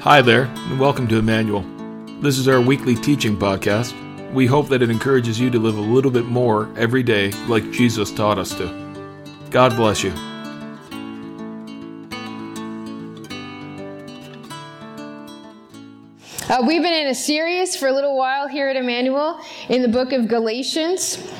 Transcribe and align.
Hi 0.00 0.22
there, 0.22 0.44
and 0.44 0.80
welcome 0.80 1.06
to 1.08 1.18
Emmanuel. 1.18 1.62
This 2.22 2.38
is 2.38 2.48
our 2.48 2.58
weekly 2.58 2.94
teaching 2.94 3.36
podcast. 3.36 3.92
We 4.32 4.46
hope 4.46 4.70
that 4.70 4.80
it 4.80 4.88
encourages 4.88 5.38
you 5.38 5.50
to 5.50 5.58
live 5.58 5.76
a 5.76 5.80
little 5.82 6.10
bit 6.10 6.24
more 6.24 6.72
every 6.74 7.02
day 7.02 7.32
like 7.48 7.70
Jesus 7.70 8.10
taught 8.10 8.38
us 8.38 8.54
to. 8.54 8.66
God 9.50 9.76
bless 9.76 10.02
you. 10.02 10.10
Uh, 16.48 16.62
we've 16.66 16.80
been 16.80 16.94
in 16.94 17.08
a 17.08 17.14
series 17.14 17.76
for 17.76 17.88
a 17.88 17.92
little 17.92 18.16
while 18.16 18.48
here 18.48 18.70
at 18.70 18.76
Emmanuel 18.76 19.38
in 19.68 19.82
the 19.82 19.88
book 19.88 20.12
of 20.12 20.28
Galatians. 20.28 21.30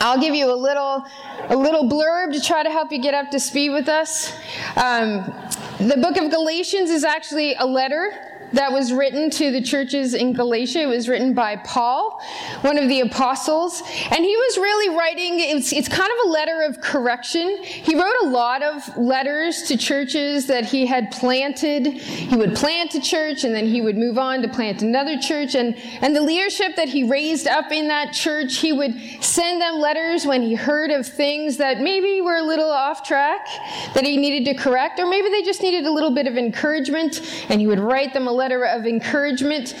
I'll 0.00 0.20
give 0.20 0.34
you 0.34 0.52
a 0.52 0.54
little, 0.54 1.02
a 1.48 1.56
little 1.56 1.88
blurb 1.88 2.34
to 2.34 2.42
try 2.42 2.62
to 2.62 2.70
help 2.70 2.92
you 2.92 3.00
get 3.00 3.14
up 3.14 3.30
to 3.30 3.40
speed 3.40 3.70
with 3.70 3.88
us. 3.88 4.34
Um, 4.76 5.32
the 5.78 5.96
book 5.98 6.16
of 6.16 6.30
Galatians 6.30 6.88
is 6.88 7.04
actually 7.04 7.54
a 7.54 7.66
letter 7.66 8.35
that 8.52 8.72
was 8.72 8.92
written 8.92 9.30
to 9.30 9.50
the 9.50 9.60
churches 9.60 10.14
in 10.14 10.32
Galatia. 10.32 10.82
It 10.82 10.86
was 10.86 11.08
written 11.08 11.34
by 11.34 11.56
Paul, 11.56 12.20
one 12.62 12.78
of 12.78 12.88
the 12.88 13.00
apostles. 13.00 13.82
And 14.10 14.24
he 14.24 14.36
was 14.36 14.56
really 14.56 14.96
writing, 14.96 15.40
it's, 15.40 15.72
it's 15.72 15.88
kind 15.88 16.10
of 16.10 16.28
a 16.28 16.30
letter 16.30 16.62
of 16.62 16.80
correction. 16.80 17.62
He 17.62 17.94
wrote 17.94 18.14
a 18.22 18.28
lot 18.28 18.62
of 18.62 18.96
letters 18.96 19.62
to 19.62 19.76
churches 19.76 20.46
that 20.46 20.64
he 20.64 20.86
had 20.86 21.10
planted. 21.10 21.86
He 21.86 22.36
would 22.36 22.54
plant 22.54 22.94
a 22.94 23.00
church 23.00 23.44
and 23.44 23.54
then 23.54 23.66
he 23.66 23.80
would 23.80 23.96
move 23.96 24.18
on 24.18 24.42
to 24.42 24.48
plant 24.48 24.82
another 24.82 25.18
church. 25.18 25.54
And, 25.54 25.76
and 26.00 26.14
the 26.14 26.22
leadership 26.22 26.76
that 26.76 26.88
he 26.88 27.08
raised 27.08 27.46
up 27.46 27.72
in 27.72 27.88
that 27.88 28.12
church, 28.12 28.56
he 28.56 28.72
would 28.72 28.94
send 29.20 29.60
them 29.60 29.78
letters 29.78 30.26
when 30.26 30.42
he 30.42 30.54
heard 30.54 30.90
of 30.90 31.06
things 31.06 31.56
that 31.56 31.80
maybe 31.80 32.20
were 32.20 32.36
a 32.36 32.42
little 32.42 32.70
off 32.70 33.06
track 33.06 33.46
that 33.94 34.04
he 34.04 34.16
needed 34.16 34.44
to 34.50 34.54
correct, 34.54 34.98
or 34.98 35.06
maybe 35.06 35.28
they 35.28 35.42
just 35.42 35.62
needed 35.62 35.84
a 35.84 35.90
little 35.90 36.10
bit 36.10 36.26
of 36.26 36.36
encouragement. 36.36 37.20
And 37.48 37.60
he 37.60 37.66
would 37.66 37.80
write 37.80 38.12
them 38.12 38.28
a 38.28 38.32
letter 38.36 38.64
of 38.64 38.86
encouragement. 38.86 39.74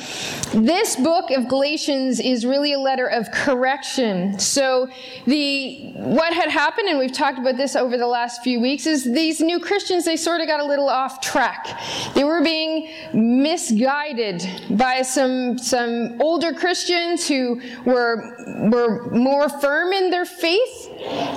This 0.52 0.96
book 0.96 1.30
of 1.30 1.48
Galatians 1.48 2.18
is 2.20 2.46
really 2.46 2.72
a 2.72 2.78
letter 2.78 3.06
of 3.06 3.30
correction. 3.30 4.38
So 4.38 4.88
the 5.26 5.92
what 5.94 6.32
had 6.32 6.48
happened, 6.48 6.88
and 6.88 6.98
we've 6.98 7.12
talked 7.12 7.38
about 7.38 7.56
this 7.56 7.76
over 7.76 7.96
the 7.98 8.06
last 8.06 8.42
few 8.42 8.60
weeks, 8.60 8.86
is 8.86 9.04
these 9.04 9.40
new 9.40 9.60
Christians 9.60 10.04
they 10.04 10.16
sort 10.16 10.40
of 10.40 10.46
got 10.46 10.60
a 10.60 10.64
little 10.64 10.88
off 10.88 11.20
track. 11.20 11.78
They 12.14 12.24
were 12.24 12.42
being 12.42 12.88
misguided 13.12 14.42
by 14.70 15.02
some 15.02 15.58
some 15.58 16.20
older 16.20 16.52
Christians 16.52 17.28
who 17.28 17.60
were 17.84 18.34
were 18.70 19.10
more 19.10 19.48
firm 19.48 19.92
in 19.92 20.10
their 20.10 20.24
faith 20.24 20.90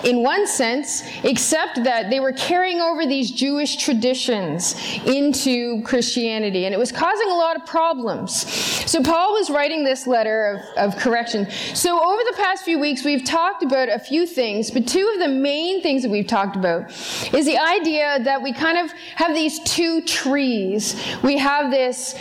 in 0.04 0.24
one 0.24 0.48
sense, 0.48 1.04
except 1.24 1.84
that 1.84 2.10
they 2.10 2.20
were 2.20 2.32
carrying 2.32 2.80
over 2.80 3.06
these 3.06 3.32
Jewish 3.32 3.76
traditions 3.76 4.76
into 5.06 5.82
Christianity, 5.84 6.66
and 6.66 6.74
it 6.74 6.78
was 6.78 6.92
causing 6.92 7.09
a 7.18 7.34
lot 7.34 7.56
of 7.56 7.66
problems. 7.66 8.52
So 8.90 9.02
Paul 9.04 9.34
was 9.34 9.50
writing 9.50 9.84
this 9.84 10.08
letter 10.08 10.64
of, 10.78 10.94
of 10.94 11.00
correction. 11.00 11.50
So 11.74 12.04
over 12.04 12.22
the 12.24 12.34
past 12.38 12.64
few 12.64 12.80
weeks, 12.80 13.04
we've 13.04 13.24
talked 13.24 13.64
about 13.64 13.90
a 13.90 14.00
few 14.00 14.26
things, 14.26 14.72
but 14.72 14.88
two 14.88 15.10
of 15.14 15.20
the 15.20 15.28
main 15.28 15.82
things 15.82 16.02
that 16.04 16.10
we've 16.10 16.28
talked 16.28 16.56
about 16.56 16.90
is 17.34 17.46
the 17.46 17.58
idea 17.58 18.20
that 18.24 18.42
we 18.42 18.52
kind 18.52 18.78
of 18.78 18.92
have 19.16 19.34
these 19.36 19.60
two 19.60 20.02
trees. 20.02 20.96
We 21.24 21.38
have 21.38 21.72
this, 21.72 22.16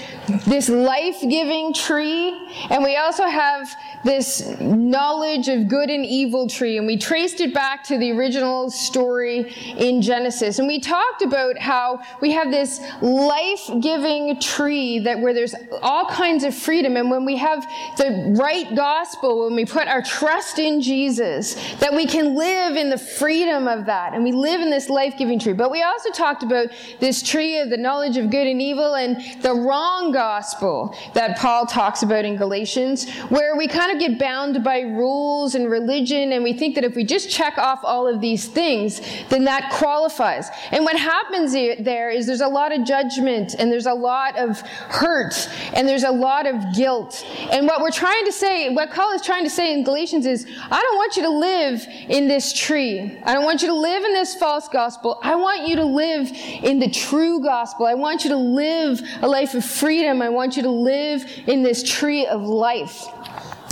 this 0.47 0.69
life-giving 0.69 1.75
tree, 1.75 2.49
and 2.71 2.85
we 2.85 2.97
also 2.97 3.25
have 3.25 3.69
this 4.05 4.59
knowledge 4.61 5.49
of 5.49 5.69
good 5.69 5.91
and 5.91 6.05
evil 6.05 6.49
tree, 6.49 6.79
and 6.79 6.87
we 6.87 6.97
traced 6.97 7.41
it 7.41 7.53
back 7.53 7.83
to 7.85 7.99
the 7.99 8.13
original 8.13 8.71
story 8.71 9.53
in 9.77 10.01
Genesis. 10.03 10.59
And 10.59 10.69
we 10.69 10.81
talked 10.81 11.23
about 11.23 11.59
how 11.59 12.01
we 12.21 12.31
have 12.33 12.51
this 12.51 12.81
life-giving 13.01 14.41
tree 14.41 14.78
that 15.05 15.21
where 15.21 15.35
there's 15.35 15.55
all 15.83 16.07
kinds 16.07 16.45
of 16.45 16.55
freedom, 16.55 16.97
and 16.97 17.11
when 17.11 17.25
we 17.25 17.37
have 17.37 17.67
the 17.97 18.35
right 18.39 18.75
gospel, 18.77 19.45
when 19.45 19.55
we 19.55 19.65
put 19.65 19.89
our 19.89 20.03
trust 20.03 20.59
in 20.59 20.81
Jesus, 20.81 21.55
that 21.81 21.93
we 21.93 22.07
can 22.07 22.35
live 22.35 22.77
in 22.77 22.91
the 22.91 22.99
freedom 22.99 23.67
of 23.69 23.87
that, 23.87 24.15
and 24.15 24.23
we 24.25 24.33
live 24.33 24.61
in 24.61 24.71
this 24.71 24.89
life-giving 24.89 25.39
tree. 25.39 25.53
But 25.53 25.71
we 25.71 25.83
also 25.83 26.11
talked 26.11 26.43
about 26.43 26.69
this 27.01 27.23
tree 27.23 27.59
of 27.59 27.71
the 27.71 27.77
knowledge 27.77 28.17
of 28.17 28.31
good 28.31 28.47
and 28.47 28.63
evil 28.63 28.95
and 28.95 29.17
the 29.43 29.55
wrong 29.55 30.13
gospel 30.13 30.95
that 31.15 31.39
Paul 31.39 31.67
talks 31.67 32.03
about 32.03 32.25
in 32.25 32.37
Galatians, 32.37 33.09
where 33.29 33.57
we 33.57 33.67
kind 33.67 33.93
of 33.93 33.99
get 33.99 34.19
bound 34.19 34.63
by 34.63 34.81
rules 34.81 35.55
and 35.55 35.71
religion, 35.71 36.33
and 36.33 36.45
we 36.45 36.53
think 36.53 36.75
that 36.75 36.85
if 36.85 36.95
we 36.95 37.05
just 37.05 37.31
check 37.31 37.59
off 37.59 37.81
all 37.83 38.07
of 38.07 38.21
these 38.21 38.47
things, 38.47 39.01
then 39.29 39.45
that 39.45 39.71
qualifies. 39.73 40.49
And 40.71 40.85
what 40.85 40.97
happens 40.97 41.53
there 41.53 42.11
is 42.11 42.27
there's 42.27 42.41
a 42.41 42.49
lot 42.49 42.73
of 42.73 42.85
judgment, 42.85 43.55
and 43.59 43.71
there's 43.73 43.87
a 43.87 43.95
lot 43.95 44.39
of 44.39 44.63
hurt, 44.89 45.49
and 45.75 45.89
there's 45.89 46.05
a 46.05 46.11
lot 46.11 46.47
of 46.47 46.75
guilt. 46.75 47.25
And 47.51 47.67
what 47.67 47.81
we're 47.81 47.91
trying 47.91 48.25
to 48.25 48.33
say, 48.33 48.71
what 48.71 48.91
Paul 48.91 49.13
is 49.13 49.23
trying 49.23 49.45
to 49.45 49.51
say 49.51 49.73
in 49.73 49.85
Galatians 49.85 50.27
is, 50.27 50.47
I 50.71 50.81
don't 50.81 50.97
want 50.97 51.17
you 51.17 51.23
to 51.23 51.31
live 51.31 51.87
in 52.09 52.29
this 52.29 52.53
tree. 52.53 53.19
I 53.25 53.35
don't 53.35 53.45
want 53.45 53.63
you 53.63 53.69
to 53.69 53.75
live 53.75 54.05
in 54.05 54.13
this 54.13 54.35
false 54.35 54.69
gospel. 54.69 55.19
I 55.23 55.35
want 55.35 55.67
you 55.67 55.77
to 55.77 55.85
live 55.85 56.31
in 56.63 56.79
the 56.79 56.91
true 56.91 57.41
gospel. 57.41 57.87
I 57.87 57.95
want 57.95 58.25
you 58.25 58.31
to 58.31 58.37
live 58.37 59.01
a 59.23 59.29
life 59.29 59.55
of 59.55 59.65
freedom. 59.65 60.23
I 60.23 60.29
want 60.29 60.57
you 60.57 60.63
to 60.63 60.71
live 60.71 61.25
in 61.47 61.63
this 61.63 61.83
tree 61.83 62.27
of 62.27 62.43
life. 62.43 63.07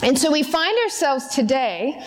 And 0.07 0.17
so 0.17 0.31
we 0.31 0.45
find 0.45 0.79
ourselves 0.85 1.27
today 1.27 2.01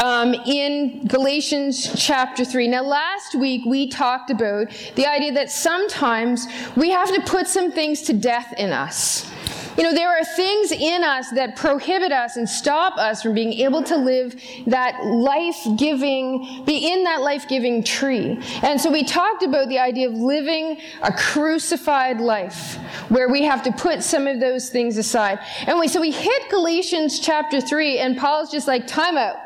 um, 0.00 0.32
in 0.32 1.04
Galatians 1.08 1.92
chapter 2.00 2.44
3. 2.44 2.68
Now, 2.68 2.84
last 2.84 3.34
week 3.34 3.64
we 3.66 3.88
talked 3.88 4.30
about 4.30 4.70
the 4.94 5.08
idea 5.08 5.32
that 5.32 5.50
sometimes 5.50 6.46
we 6.76 6.90
have 6.90 7.12
to 7.12 7.20
put 7.22 7.48
some 7.48 7.72
things 7.72 8.02
to 8.02 8.12
death 8.12 8.54
in 8.58 8.72
us. 8.72 9.28
You 9.76 9.84
know, 9.84 9.94
there 9.94 10.10
are 10.10 10.24
things 10.24 10.70
in 10.70 11.02
us 11.02 11.30
that 11.30 11.56
prohibit 11.56 12.12
us 12.12 12.36
and 12.36 12.46
stop 12.48 12.98
us 12.98 13.22
from 13.22 13.34
being 13.34 13.54
able 13.54 13.82
to 13.84 13.96
live 13.96 14.34
that 14.66 15.04
life 15.04 15.66
giving, 15.76 16.64
be 16.66 16.92
in 16.92 17.04
that 17.04 17.22
life 17.22 17.48
giving 17.48 17.82
tree. 17.82 18.38
And 18.62 18.78
so 18.78 18.90
we 18.90 19.02
talked 19.02 19.42
about 19.42 19.68
the 19.68 19.78
idea 19.78 20.08
of 20.08 20.14
living 20.14 20.78
a 21.02 21.12
crucified 21.12 22.20
life 22.20 22.76
where 23.08 23.30
we 23.30 23.42
have 23.44 23.62
to 23.62 23.72
put 23.72 24.02
some 24.02 24.26
of 24.26 24.40
those 24.40 24.68
things 24.68 24.98
aside. 24.98 25.38
And 25.66 25.78
we, 25.78 25.88
so 25.88 26.00
we 26.00 26.10
hit 26.10 26.50
Galatians 26.50 27.18
chapter 27.18 27.60
3, 27.60 27.98
and 27.98 28.16
Paul's 28.16 28.50
just 28.50 28.68
like, 28.68 28.86
time 28.86 29.16
out. 29.16 29.36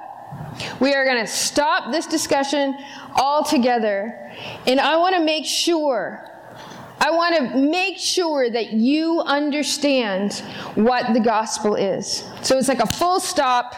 We 0.81 0.95
are 0.95 1.05
going 1.05 1.25
to 1.25 1.31
stop 1.31 1.93
this 1.93 2.07
discussion 2.07 2.77
altogether. 3.15 4.33
And 4.67 4.81
I 4.81 4.97
want 4.97 5.15
to 5.15 5.23
make 5.23 5.45
sure 5.45 6.36
I 7.07 7.11
want 7.11 7.37
to 7.37 7.57
make 7.57 7.99
sure 7.99 8.51
that 8.51 8.73
you 8.73 9.21
understand 9.21 10.43
what 10.75 11.15
the 11.15 11.21
gospel 11.21 11.77
is. 11.77 12.25
So 12.43 12.59
it's 12.59 12.67
like 12.67 12.81
a 12.81 12.87
full 12.87 13.21
stop. 13.21 13.77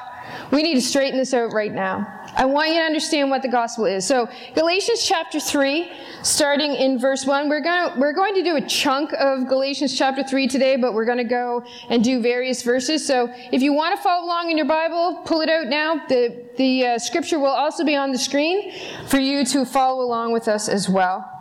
We 0.51 0.63
need 0.63 0.77
to 0.77 0.81
straighten 0.81 1.19
this 1.19 1.35
out 1.35 1.53
right 1.53 1.71
now. 1.71 2.07
I 2.35 2.47
want 2.47 2.71
you 2.71 2.77
to 2.77 2.81
understand 2.81 3.29
what 3.29 3.43
the 3.43 3.49
gospel 3.49 3.85
is. 3.85 4.07
So 4.07 4.31
Galatians 4.55 5.05
chapter 5.07 5.41
3, 5.41 5.93
starting 6.23 6.75
in 6.75 6.99
verse 6.99 7.27
1, 7.27 7.51
we're 7.51 7.61
going 7.61 7.93
to, 7.93 8.01
we're 8.01 8.15
going 8.15 8.35
to 8.35 8.43
do 8.43 8.57
a 8.57 8.63
chunk 8.63 9.13
of 9.13 9.47
Galatians 9.47 9.95
chapter 9.99 10.25
3 10.25 10.49
today, 10.49 10.77
but 10.77 10.95
we're 10.95 11.05
going 11.05 11.19
to 11.19 11.25
go 11.25 11.67
and 11.91 12.03
do 12.03 12.23
various 12.23 12.63
verses. 12.63 13.07
So 13.07 13.31
if 13.53 13.61
you 13.61 13.75
want 13.75 13.95
to 13.95 14.03
follow 14.03 14.25
along 14.25 14.51
in 14.51 14.57
your 14.57 14.67
Bible, 14.67 15.21
pull 15.27 15.43
it 15.43 15.51
out 15.51 15.67
now. 15.67 16.01
The, 16.09 16.47
the 16.57 16.87
uh, 16.87 16.99
scripture 16.99 17.39
will 17.39 17.49
also 17.49 17.85
be 17.85 17.95
on 17.95 18.11
the 18.11 18.19
screen 18.19 18.73
for 19.07 19.19
you 19.19 19.45
to 19.45 19.67
follow 19.67 20.03
along 20.03 20.33
with 20.33 20.49
us 20.49 20.71
as 20.71 20.89
well. 20.89 21.38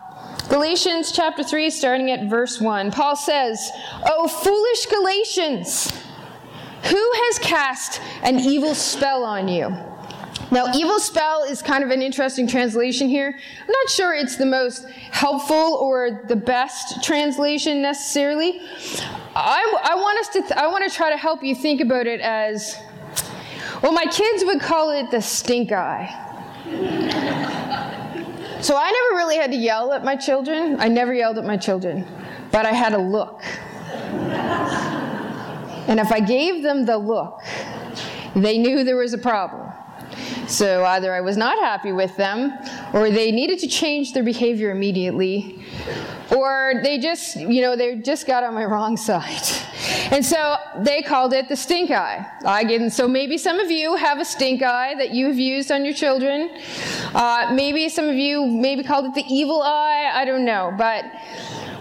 Galatians 0.50 1.12
chapter 1.12 1.44
3, 1.44 1.70
starting 1.70 2.10
at 2.10 2.30
verse 2.30 2.62
1, 2.62 2.92
Paul 2.92 3.18
says, 3.18 3.70
O 4.06 4.28
foolish 4.30 4.86
Galatians, 4.86 5.92
who 6.84 7.12
has 7.14 7.40
cast 7.40 8.02
an 8.24 8.40
evil 8.40 8.74
spell 8.74 9.26
on 9.26 9.50
you? 9.50 9.68
Now, 10.50 10.72
evil 10.74 11.00
spell 11.00 11.44
is 11.44 11.62
kind 11.62 11.84
of 11.84 11.90
an 11.90 12.02
interesting 12.02 12.48
translation 12.48 13.10
here. 13.10 13.38
I'm 13.62 13.68
not 13.68 13.90
sure 13.90 14.14
it's 14.14 14.38
the 14.38 14.46
most 14.46 14.88
helpful 14.90 15.56
or 15.82 16.24
the 16.30 16.38
best 16.38 17.04
translation 17.04 17.82
necessarily. 17.82 18.62
I, 19.36 19.80
I 19.84 19.96
want 19.96 20.20
us 20.20 20.30
to, 20.30 20.42
th- 20.42 20.54
I 20.54 20.68
want 20.68 20.90
to 20.90 20.96
try 20.96 21.10
to 21.10 21.18
help 21.18 21.44
you 21.44 21.56
think 21.56 21.82
about 21.82 22.08
it 22.08 22.22
as, 22.22 22.78
well, 23.84 23.92
my 23.92 24.06
kids 24.06 24.46
would 24.46 24.62
call 24.62 24.92
it 24.92 25.12
the 25.12 25.22
stink 25.22 25.74
eye. 25.74 26.24
So 28.62 28.76
I 28.76 28.92
never 28.92 29.18
really 29.18 29.38
had 29.38 29.52
to 29.52 29.58
yell 29.58 29.94
at 29.94 30.04
my 30.04 30.16
children. 30.16 30.80
I 30.80 30.88
never 30.88 31.14
yelled 31.14 31.38
at 31.38 31.46
my 31.46 31.58
children, 31.58 32.08
but 32.52 32.66
I 32.66 32.72
had 32.72 32.94
a 32.94 32.98
look. 32.98 33.44
And 35.88 36.00
if 36.00 36.12
I 36.12 36.20
gave 36.20 36.64
them 36.64 36.86
the 36.86 36.98
look, 36.98 37.42
they 38.36 38.58
knew 38.58 38.84
there 38.84 38.98
was 38.98 39.14
a 39.14 39.18
problem. 39.18 39.72
So 40.48 40.84
either 40.86 41.14
I 41.14 41.22
was 41.22 41.38
not 41.38 41.60
happy 41.60 41.92
with 41.92 42.16
them, 42.18 42.58
or 42.94 43.10
they 43.10 43.32
needed 43.32 43.60
to 43.60 43.68
change 43.68 44.14
their 44.14 44.24
behavior 44.24 44.72
immediately, 44.72 45.64
or 46.36 46.82
they 46.84 46.98
just, 46.98 47.36
you 47.36 47.62
know, 47.62 47.76
they 47.76 47.98
just 47.98 48.26
got 48.26 48.44
on 48.44 48.54
my 48.54 48.66
wrong 48.66 48.98
side. 49.10 49.44
And 50.12 50.26
so 50.26 50.58
they 50.78 51.02
called 51.02 51.34
it 51.34 51.50
the 51.50 51.56
stink 51.56 51.92
eye. 51.92 52.26
I 52.46 52.90
so 52.90 53.08
maybe 53.08 53.38
some 53.38 53.60
of 53.60 53.72
you 53.72 53.96
have 53.96 54.20
a 54.20 54.26
stink 54.26 54.62
eye 54.62 54.96
that 54.96 55.12
you've 55.12 55.40
used 55.40 55.72
on 55.72 55.86
your 55.86 55.94
children. 55.94 56.50
Uh, 57.14 57.52
maybe 57.54 57.90
some 57.90 58.08
of 58.08 58.16
you 58.16 58.46
maybe 58.46 58.84
called 58.84 59.06
it 59.06 59.14
the 59.14 59.26
evil 59.34 59.62
eye. 59.62 60.12
I 60.14 60.26
don't 60.26 60.46
know. 60.46 60.74
But 60.78 61.06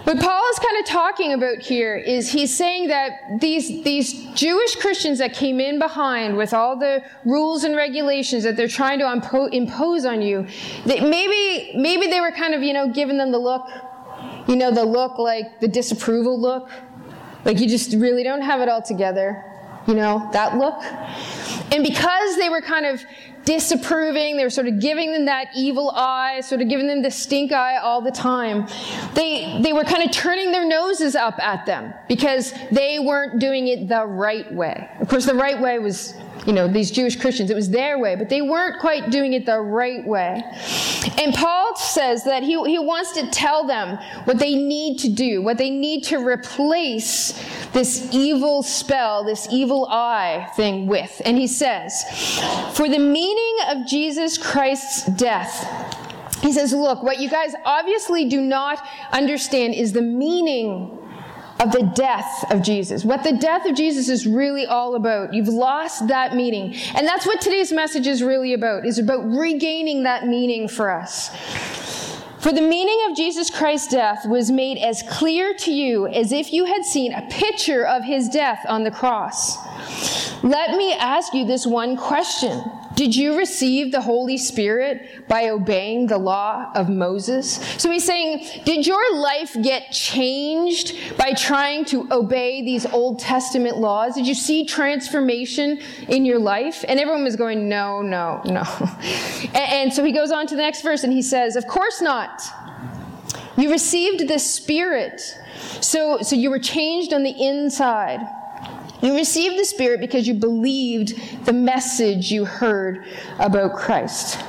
what 0.07 0.21
Paul 0.21 0.49
is 0.51 0.59
kind 0.59 0.77
of 0.79 0.85
talking 0.85 1.33
about 1.33 1.57
here 1.57 1.97
is 1.97 2.31
he's 2.31 2.55
saying 2.55 2.87
that 2.87 3.41
these, 3.41 3.83
these 3.83 4.13
Jewish 4.35 4.77
Christians 4.77 5.19
that 5.19 5.33
came 5.33 5.59
in 5.59 5.79
behind 5.79 6.37
with 6.37 6.53
all 6.53 6.79
the 6.79 7.03
rules 7.25 7.65
and 7.65 7.75
regulations 7.75 8.43
that 8.43 8.55
they're 8.55 8.69
trying 8.69 8.99
to 8.99 9.05
impo- 9.05 9.51
impose 9.51 10.05
on 10.05 10.21
you, 10.21 10.47
that 10.85 11.01
maybe, 11.01 11.73
maybe 11.77 12.07
they 12.07 12.21
were 12.21 12.31
kind 12.31 12.53
of, 12.53 12.63
you 12.63 12.71
know, 12.71 12.87
giving 12.89 13.17
them 13.17 13.33
the 13.33 13.37
look, 13.37 13.67
you 14.47 14.55
know, 14.55 14.71
the 14.71 14.85
look 14.85 15.19
like 15.19 15.59
the 15.59 15.67
disapproval 15.67 16.39
look. 16.39 16.69
Like 17.45 17.59
you 17.59 17.67
just 17.67 17.93
really 17.93 18.23
don't 18.23 18.41
have 18.41 18.61
it 18.61 18.69
all 18.69 18.81
together, 18.81 19.43
you 19.87 19.93
know, 19.93 20.29
that 20.33 20.57
look. 20.57 20.83
And 21.71 21.83
because 21.83 22.37
they 22.37 22.49
were 22.49 22.61
kind 22.61 22.85
of 22.85 23.03
disapproving, 23.47 24.35
they 24.35 24.43
were 24.43 24.49
sort 24.49 24.67
of 24.67 24.79
giving 24.79 25.13
them 25.13 25.25
that 25.25 25.47
evil 25.55 25.91
eye, 25.91 26.41
sort 26.41 26.61
of 26.61 26.67
giving 26.67 26.87
them 26.87 27.01
the 27.01 27.09
stink 27.09 27.53
eye 27.53 27.77
all 27.77 28.01
the 28.01 28.11
time, 28.11 28.67
they, 29.13 29.61
they 29.61 29.71
were 29.71 29.85
kind 29.85 30.03
of 30.03 30.11
turning 30.11 30.51
their 30.51 30.67
noses 30.67 31.15
up 31.15 31.39
at 31.39 31.65
them 31.65 31.93
because 32.09 32.53
they 32.71 32.99
weren't 32.99 33.39
doing 33.39 33.69
it 33.69 33.87
the 33.87 34.05
right 34.05 34.53
way. 34.53 34.89
Of 34.99 35.07
course, 35.07 35.25
the 35.25 35.33
right 35.33 35.59
way 35.61 35.79
was 35.79 36.13
you 36.47 36.53
know, 36.53 36.65
these 36.65 36.91
Jewish 36.91 37.17
Christians. 37.17 37.49
It 37.49 37.55
was 37.55 37.69
their 37.69 37.99
way, 37.99 38.15
but 38.15 38.29
they 38.29 38.41
weren't 38.41 38.79
quite 38.79 39.09
doing 39.09 39.33
it 39.33 39.45
the 39.45 39.59
right 39.59 40.07
way. 40.07 40.41
And 41.17 41.33
Paul 41.33 41.75
says 41.75 42.23
that 42.23 42.41
he, 42.41 42.51
he 42.63 42.79
wants 42.79 43.11
to 43.13 43.29
tell 43.29 43.67
them 43.67 43.97
what 44.23 44.39
they 44.39 44.55
need 44.55 44.97
to 44.99 45.09
do, 45.09 45.41
what 45.41 45.57
they 45.57 45.69
need 45.69 46.05
to 46.05 46.25
replace 46.25 47.33
this 47.73 48.07
evil 48.13 48.63
spell, 48.63 49.25
this 49.25 49.49
evil 49.51 49.87
eye 49.91 50.49
thing 50.55 50.87
with. 50.87 51.21
And 51.25 51.37
he 51.37 51.47
says, 51.47 52.05
For 52.73 52.87
the 52.87 52.97
meaning 52.97 53.57
of 53.67 53.85
Jesus 53.85 54.37
Christ's 54.37 55.05
death, 55.17 55.93
he 56.41 56.53
says, 56.53 56.71
Look, 56.71 57.03
what 57.03 57.19
you 57.19 57.29
guys 57.29 57.55
obviously 57.65 58.23
do 58.29 58.39
not 58.39 58.81
understand 59.11 59.73
is 59.73 59.91
the 59.91 60.01
meaning 60.01 60.97
of 61.59 61.71
the 61.71 61.91
death 61.95 62.45
of 62.51 62.61
Jesus, 62.61 63.03
what 63.03 63.23
the 63.23 63.33
death 63.33 63.65
of 63.65 63.75
Jesus 63.75 64.09
is 64.09 64.27
really 64.27 64.65
all 64.65 64.95
about. 64.95 65.33
You've 65.33 65.47
lost 65.47 66.07
that 66.07 66.35
meaning. 66.35 66.75
And 66.95 67.07
that's 67.07 67.25
what 67.25 67.41
today's 67.41 67.71
message 67.71 68.05
is 68.05 68.21
really 68.21 68.53
about, 68.53 68.85
is 68.85 68.99
about 68.99 69.25
regaining 69.25 70.03
that 70.03 70.27
meaning 70.27 70.67
for 70.67 70.91
us. 70.91 71.29
For 72.39 72.51
the 72.51 72.61
meaning 72.61 72.99
of 73.09 73.17
Jesus 73.17 73.49
Christ's 73.49 73.87
death 73.87 74.25
was 74.27 74.51
made 74.51 74.77
as 74.77 75.03
clear 75.09 75.55
to 75.55 75.71
you 75.71 76.07
as 76.07 76.31
if 76.31 76.53
you 76.53 76.65
had 76.65 76.85
seen 76.85 77.11
a 77.11 77.27
picture 77.29 77.85
of 77.85 78.03
his 78.03 78.29
death 78.29 78.63
on 78.67 78.83
the 78.83 78.91
cross. 78.91 79.57
Let 80.43 80.77
me 80.77 80.93
ask 80.93 81.33
you 81.33 81.45
this 81.45 81.65
one 81.65 81.97
question. 81.97 82.61
Did 82.97 83.15
you 83.15 83.37
receive 83.37 83.91
the 83.91 84.01
Holy 84.01 84.39
Spirit 84.39 85.27
by 85.27 85.49
obeying 85.49 86.07
the 86.07 86.17
law 86.17 86.71
of 86.73 86.89
Moses? 86.89 87.63
So 87.77 87.91
he's 87.91 88.03
saying, 88.03 88.63
did 88.65 88.87
your 88.87 89.15
life 89.15 89.55
get 89.61 89.91
changed 89.91 91.15
by 91.15 91.33
trying 91.33 91.85
to 91.85 92.07
obey 92.11 92.63
these 92.63 92.87
Old 92.87 93.19
Testament 93.19 93.77
laws? 93.77 94.15
Did 94.15 94.25
you 94.25 94.33
see 94.33 94.65
transformation 94.65 95.79
in 96.07 96.25
your 96.25 96.39
life? 96.39 96.83
And 96.87 96.99
everyone 96.99 97.23
was 97.23 97.35
going, 97.35 97.69
no, 97.69 98.01
no, 98.01 98.41
no. 98.45 98.63
And, 99.53 99.55
and 99.55 99.93
so 99.93 100.03
he 100.03 100.11
goes 100.11 100.31
on 100.31 100.47
to 100.47 100.55
the 100.55 100.63
next 100.63 100.81
verse 100.81 101.03
and 101.03 101.13
he 101.13 101.21
says, 101.21 101.55
of 101.55 101.67
course 101.67 102.01
not. 102.01 102.41
You 103.57 103.71
received 103.71 104.27
the 104.27 104.39
Spirit. 104.39 105.21
So, 105.81 106.19
so 106.23 106.35
you 106.35 106.49
were 106.49 106.59
changed 106.59 107.13
on 107.13 107.21
the 107.21 107.45
inside. 107.47 108.21
You 109.01 109.15
received 109.15 109.59
the 109.59 109.65
Spirit 109.65 109.99
because 109.99 110.27
you 110.27 110.33
believed 110.33 111.45
the 111.45 111.53
message 111.53 112.31
you 112.31 112.45
heard 112.45 113.05
about 113.39 113.75
Christ. 113.75 114.41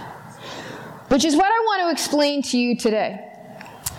Which 1.08 1.24
is 1.24 1.36
what 1.36 1.46
I 1.46 1.58
want 1.60 1.82
to 1.82 1.90
explain 1.90 2.42
to 2.42 2.58
you 2.58 2.76
today. 2.76 3.24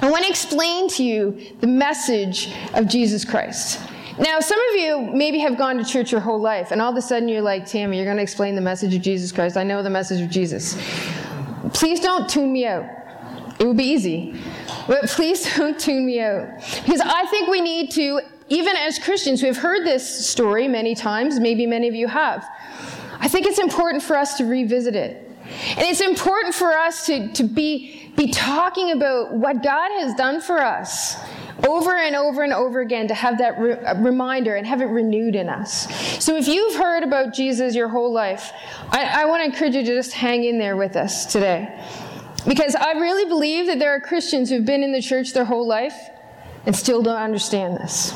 I 0.02 0.10
want 0.10 0.24
to 0.24 0.30
explain 0.30 0.88
to 0.90 1.04
you 1.04 1.56
the 1.60 1.68
message 1.68 2.54
of 2.74 2.88
Jesus 2.88 3.26
Christ. 3.26 3.82
Now, 4.18 4.40
some 4.40 4.60
of 4.70 4.76
you 4.76 5.00
maybe 5.14 5.40
have 5.40 5.58
gone 5.58 5.78
to 5.78 5.86
church 5.86 6.12
your 6.12 6.22
whole 6.22 6.42
life, 6.42 6.72
and 6.72 6.82
all 6.82 6.92
of 6.92 6.98
a 6.98 7.02
sudden 7.02 7.30
you're 7.30 7.42
like, 7.42 7.66
Tammy, 7.66 7.98
you're 7.98 8.06
going 8.06 8.18
to 8.18 8.24
explain 8.24 8.56
the 8.56 8.62
message 8.62 8.94
of 8.94 9.02
Jesus 9.02 9.32
Christ. 9.32 9.56
I 9.56 9.64
know 9.64 9.82
the 9.82 9.90
message 9.90 10.22
of 10.22 10.30
Jesus. 10.30 10.78
Please 11.74 12.00
don't 12.00 12.30
tune 12.30 12.52
me 12.52 12.66
out. 12.66 12.86
It 13.60 13.68
would 13.68 13.78
be 13.78 13.86
easy. 13.86 14.36
But 14.88 15.08
please 15.10 15.56
don't 15.58 15.80
tune 15.80 16.06
me 16.06 16.20
out. 16.20 16.60
Because 16.86 17.02
I 17.02 17.26
think 17.28 17.50
we 17.50 17.62
need 17.62 17.92
to 17.92 18.22
even 18.50 18.76
as 18.76 19.00
Christians, 19.00 19.42
we've 19.44 19.58
heard 19.58 19.86
this 19.86 20.28
story 20.28 20.68
many 20.68 20.96
times, 20.96 21.40
maybe 21.40 21.66
many 21.66 21.88
of 21.88 21.96
you 21.96 22.08
have. 22.08 22.48
I 23.20 23.28
think 23.28 23.46
it's 23.46 23.60
important 23.60 24.02
for 24.04 24.18
us 24.18 24.38
to 24.38 24.46
revisit 24.46 24.96
it. 24.96 25.26
And 25.70 25.82
it's 25.82 26.02
important 26.02 26.54
for 26.54 26.74
us 26.74 27.06
to, 27.08 27.32
to 27.34 27.44
be, 27.44 28.12
be 28.16 28.32
talking 28.32 28.92
about 28.92 29.34
what 29.34 29.64
God 29.64 29.92
has 30.00 30.14
done 30.16 30.42
for 30.42 30.60
us 30.60 31.16
over 31.68 31.96
and 31.96 32.16
over 32.16 32.44
and 32.44 32.54
over 32.54 32.82
again 32.82 33.08
to 33.08 33.14
have 33.14 33.38
that 33.40 33.60
re- 33.60 33.78
reminder 33.98 34.56
and 34.56 34.66
have 34.66 34.82
it 34.82 34.86
renewed 34.86 35.36
in 35.36 35.50
us. 35.50 36.24
So 36.24 36.36
if 36.38 36.48
you've 36.48 36.76
heard 36.76 37.04
about 37.04 37.34
Jesus 37.34 37.76
your 37.76 37.90
whole 37.90 38.12
life, 38.12 38.52
I, 38.92 39.24
I 39.24 39.26
want 39.26 39.42
to 39.42 39.46
encourage 39.46 39.76
you 39.76 39.82
to 39.82 39.88
just 39.88 40.14
hang 40.14 40.44
in 40.44 40.58
there 40.58 40.78
with 40.78 40.96
us 40.96 41.26
today. 41.26 41.84
Because 42.48 42.76
I 42.76 42.94
really 42.94 43.26
believe 43.26 43.68
that 43.68 43.80
there 43.80 43.94
are 43.94 44.00
Christians 44.00 44.50
who've 44.50 44.66
been 44.66 44.84
in 44.84 44.94
the 44.94 45.02
church 45.02 45.34
their 45.34 45.46
whole 45.46 45.68
life 45.68 45.96
and 46.66 46.76
still 46.76 47.02
don't 47.02 47.18
understand 47.18 47.78
this. 47.78 48.14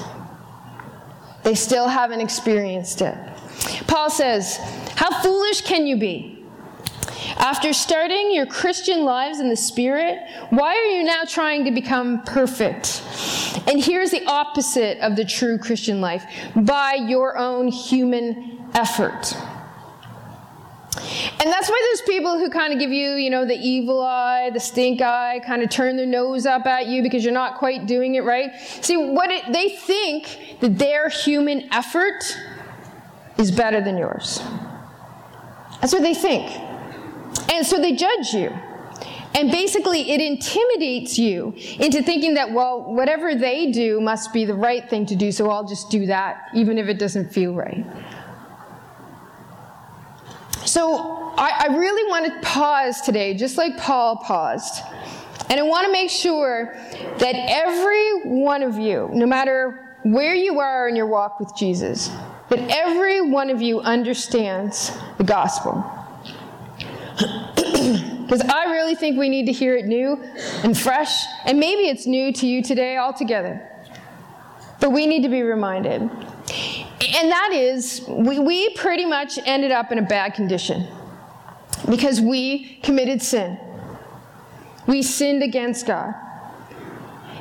They 1.43 1.55
still 1.55 1.87
haven't 1.87 2.21
experienced 2.21 3.01
it. 3.01 3.15
Paul 3.87 4.09
says, 4.09 4.57
How 4.95 5.21
foolish 5.21 5.61
can 5.61 5.85
you 5.85 5.97
be? 5.97 6.43
After 7.37 7.73
starting 7.73 8.33
your 8.33 8.45
Christian 8.45 9.03
lives 9.03 9.39
in 9.39 9.49
the 9.49 9.55
Spirit, 9.55 10.19
why 10.49 10.75
are 10.75 10.85
you 10.85 11.03
now 11.03 11.23
trying 11.27 11.65
to 11.65 11.71
become 11.71 12.21
perfect? 12.23 13.03
And 13.67 13.83
here's 13.83 14.11
the 14.11 14.25
opposite 14.25 14.99
of 14.99 15.15
the 15.15 15.25
true 15.25 15.57
Christian 15.57 15.99
life 15.99 16.23
by 16.55 16.93
your 16.93 17.37
own 17.37 17.67
human 17.67 18.65
effort. 18.73 19.35
And 21.43 21.51
that's 21.51 21.67
why 21.67 21.87
those 21.91 22.01
people 22.03 22.39
who 22.39 22.49
kind 22.49 22.71
of 22.71 22.79
give 22.79 22.91
you, 22.91 23.15
you 23.15 23.29
know, 23.29 23.43
the 23.43 23.57
evil 23.57 24.01
eye, 24.01 24.49
the 24.53 24.61
stink 24.61 25.01
eye, 25.01 25.41
kind 25.45 25.61
of 25.61 25.69
turn 25.69 25.97
their 25.97 26.05
nose 26.05 26.45
up 26.45 26.65
at 26.65 26.87
you 26.87 27.03
because 27.03 27.21
you're 27.25 27.33
not 27.33 27.57
quite 27.57 27.85
doing 27.85 28.15
it 28.15 28.21
right. 28.21 28.57
See, 28.79 28.95
what 28.95 29.29
it, 29.29 29.51
they 29.51 29.67
think 29.67 30.57
that 30.61 30.77
their 30.77 31.09
human 31.09 31.67
effort 31.73 32.37
is 33.37 33.51
better 33.51 33.81
than 33.81 33.97
yours. 33.97 34.41
That's 35.81 35.91
what 35.91 36.01
they 36.01 36.13
think. 36.13 36.49
And 37.51 37.67
so 37.67 37.77
they 37.77 37.93
judge 37.93 38.33
you. 38.33 38.49
And 39.35 39.51
basically, 39.51 40.11
it 40.11 40.21
intimidates 40.21 41.19
you 41.19 41.53
into 41.77 42.01
thinking 42.01 42.35
that, 42.35 42.53
well, 42.53 42.93
whatever 42.93 43.35
they 43.35 43.69
do 43.69 43.99
must 43.99 44.31
be 44.31 44.45
the 44.45 44.53
right 44.53 44.89
thing 44.89 45.05
to 45.07 45.15
do, 45.17 45.29
so 45.29 45.49
I'll 45.49 45.67
just 45.67 45.89
do 45.89 46.05
that, 46.05 46.51
even 46.53 46.77
if 46.77 46.87
it 46.87 46.99
doesn't 46.99 47.33
feel 47.33 47.53
right. 47.53 47.85
So 50.65 51.33
I, 51.37 51.67
I 51.67 51.77
really 51.77 52.09
want 52.09 52.25
to 52.25 52.47
pause 52.47 53.01
today, 53.01 53.33
just 53.33 53.57
like 53.57 53.77
Paul 53.77 54.17
paused. 54.17 54.81
And 55.49 55.59
I 55.59 55.63
want 55.63 55.85
to 55.85 55.91
make 55.91 56.09
sure 56.09 56.73
that 57.17 57.35
every 57.35 58.29
one 58.29 58.63
of 58.63 58.77
you, 58.77 59.09
no 59.13 59.25
matter 59.25 59.97
where 60.03 60.33
you 60.33 60.59
are 60.59 60.87
in 60.87 60.95
your 60.95 61.07
walk 61.07 61.39
with 61.39 61.55
Jesus, 61.55 62.09
that 62.49 62.59
every 62.69 63.21
one 63.21 63.49
of 63.49 63.61
you 63.61 63.79
understands 63.81 64.91
the 65.17 65.23
gospel. 65.23 65.83
Because 68.23 68.49
I 68.49 68.71
really 68.71 68.95
think 68.95 69.19
we 69.19 69.29
need 69.29 69.45
to 69.45 69.51
hear 69.51 69.75
it 69.75 69.85
new 69.85 70.19
and 70.63 70.75
fresh, 70.75 71.23
and 71.45 71.59
maybe 71.59 71.83
it's 71.89 72.07
new 72.07 72.31
to 72.33 72.47
you 72.47 72.63
today 72.63 72.97
altogether. 72.97 73.69
But 74.79 74.91
we 74.91 75.05
need 75.05 75.21
to 75.23 75.29
be 75.29 75.43
reminded. 75.43 76.09
And 77.13 77.31
that 77.31 77.51
is, 77.53 78.03
we, 78.07 78.39
we 78.39 78.69
pretty 78.71 79.05
much 79.05 79.37
ended 79.45 79.71
up 79.71 79.91
in 79.91 79.99
a 79.99 80.01
bad 80.01 80.33
condition 80.33 80.87
because 81.87 82.19
we 82.19 82.79
committed 82.81 83.21
sin. 83.21 83.59
We 84.87 85.03
sinned 85.03 85.43
against 85.43 85.85
God. 85.85 86.13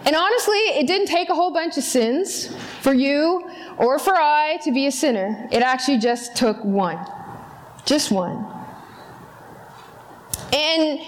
And 0.05 0.15
honestly, 0.15 0.59
it 0.59 0.87
didn't 0.87 1.07
take 1.07 1.31
a 1.31 1.35
whole 1.35 1.53
bunch 1.53 1.79
of 1.79 1.85
sins 1.85 2.55
for 2.81 2.93
you 2.93 3.49
or 3.79 3.99
for 3.99 4.15
I 4.15 4.59
to 4.65 4.73
be 4.73 4.89
a 4.89 4.93
sinner. 4.93 5.49
It 5.51 5.63
actually 5.63 5.99
just 5.99 6.37
took 6.37 6.63
one. 6.63 6.99
Just 7.87 8.11
one. 8.11 8.47
And 10.53 11.01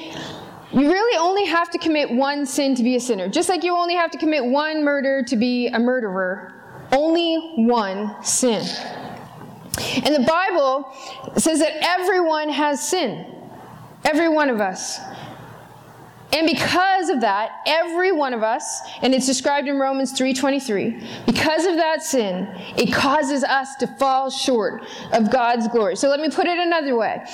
you 0.73 0.91
really 0.91 1.19
only 1.19 1.45
have 1.45 1.71
to 1.71 1.79
commit 1.79 2.11
one 2.11 2.47
sin 2.47 2.75
to 2.77 2.83
be 2.83 2.97
a 2.97 3.01
sinner. 3.01 3.29
Just 3.29 3.51
like 3.51 3.63
you 3.63 3.77
only 3.77 3.95
have 3.95 4.11
to 4.13 4.19
commit 4.19 4.45
one 4.45 4.83
murder 4.85 5.23
to 5.25 5.37
be 5.37 5.69
a 5.69 5.79
murderer 5.79 6.54
only 6.95 7.53
one 7.57 8.23
sin. 8.23 8.65
And 10.05 10.15
the 10.15 10.25
Bible 10.27 10.93
says 11.37 11.59
that 11.59 11.73
everyone 11.83 12.49
has 12.49 12.87
sin. 12.87 13.27
Every 14.05 14.29
one 14.29 14.49
of 14.49 14.61
us. 14.61 15.01
And 16.33 16.49
because 16.49 17.11
of 17.11 17.21
that, 17.21 17.61
every 17.65 18.11
one 18.11 18.35
of 18.35 18.43
us, 18.43 18.81
and 19.03 19.15
it's 19.15 19.27
described 19.27 19.69
in 19.69 19.79
Romans 19.79 20.13
3:23, 20.13 21.01
because 21.27 21.65
of 21.65 21.77
that 21.77 22.03
sin, 22.03 22.49
it 22.77 22.93
causes 22.93 23.45
us 23.45 23.77
to 23.77 23.87
fall 23.87 24.31
short 24.31 24.83
of 25.13 25.31
God's 25.31 25.69
glory. 25.69 25.95
So 25.95 26.09
let 26.09 26.19
me 26.19 26.29
put 26.29 26.49
it 26.49 26.59
another 26.59 26.97
way. 26.97 27.25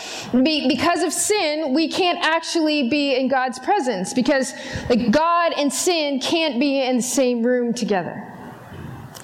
Be, 0.42 0.68
because 0.68 1.02
of 1.02 1.14
sin, 1.14 1.72
we 1.72 1.88
can't 1.88 2.18
actually 2.22 2.90
be 2.90 3.14
in 3.14 3.28
God's 3.28 3.58
presence 3.58 4.12
because 4.12 4.52
like 4.90 5.10
God 5.10 5.54
and 5.56 5.72
sin 5.72 6.20
can't 6.20 6.60
be 6.60 6.82
in 6.82 6.96
the 6.96 7.02
same 7.02 7.42
room 7.42 7.72
together. 7.72 8.29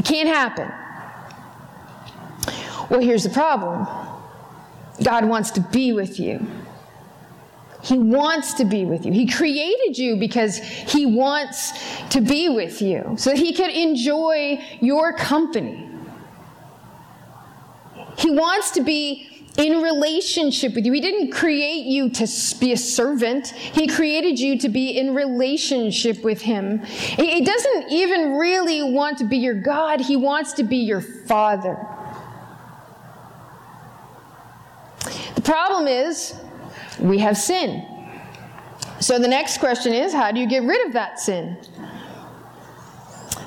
Can't 0.07 0.29
happen. 0.29 0.71
Well, 2.89 3.01
here's 3.01 3.25
the 3.25 3.31
problem. 3.31 3.89
God 5.03 5.25
wants 5.25 5.51
to 5.53 5.61
be 5.61 5.93
with 5.93 6.21
you. 6.21 6.47
He 7.83 7.99
wants 7.99 8.55
to 8.55 8.65
be 8.65 8.85
with 8.85 9.05
you. 9.05 9.13
He 9.13 9.27
created 9.27 9.99
you 9.99 10.15
because 10.17 10.59
He 10.59 11.07
wants 11.07 11.73
to 12.11 12.21
be 12.21 12.49
with 12.49 12.81
you 12.81 13.17
so 13.19 13.31
that 13.31 13.39
He 13.39 13.53
could 13.53 13.71
enjoy 13.71 14.65
your 14.81 15.13
company. 15.13 15.89
He 18.17 18.31
wants 18.31 18.71
to 18.73 18.85
be 18.85 19.36
in 19.59 19.81
relationship 19.81 20.75
with 20.75 20.85
you. 20.85 20.93
He 20.93 21.01
didn't 21.01 21.33
create 21.33 21.87
you 21.87 22.11
to 22.11 22.29
be 22.61 22.73
a 22.73 22.77
servant, 22.77 23.49
He 23.49 23.87
created 23.87 24.39
you 24.39 24.59
to 24.59 24.69
be 24.69 24.99
in 24.99 25.15
relationship 25.15 26.23
with 26.23 26.41
Him. 26.43 26.85
He 26.85 27.45
doesn't 27.45 27.91
even 27.91 28.35
really 28.37 28.83
want 28.83 29.19
to 29.19 29.25
be 29.25 29.39
your 29.39 29.55
God, 29.55 30.01
He 30.01 30.17
wants 30.17 30.53
to 30.55 30.65
be 30.65 30.79
your 30.79 31.01
Father. 31.01 31.77
The 35.35 35.43
problem 35.43 35.87
is, 35.87 36.35
we 36.99 37.19
have 37.19 37.37
sin. 37.37 37.87
So 39.01 39.19
the 39.19 39.29
next 39.29 39.59
question 39.59 39.93
is 39.93 40.13
how 40.13 40.33
do 40.33 40.41
you 40.41 40.49
get 40.49 40.63
rid 40.63 40.87
of 40.87 40.93
that 40.95 41.21
sin? 41.21 41.57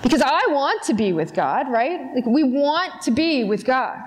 Because 0.01 0.22
I 0.22 0.42
want 0.50 0.84
to 0.84 0.94
be 0.94 1.12
with 1.12 1.34
God, 1.34 1.70
right? 1.70 2.13
Like 2.16 2.25
we 2.25 2.44
want 2.44 3.01
to 3.04 3.12
be 3.12 3.44
with 3.44 3.66
God. 3.66 3.98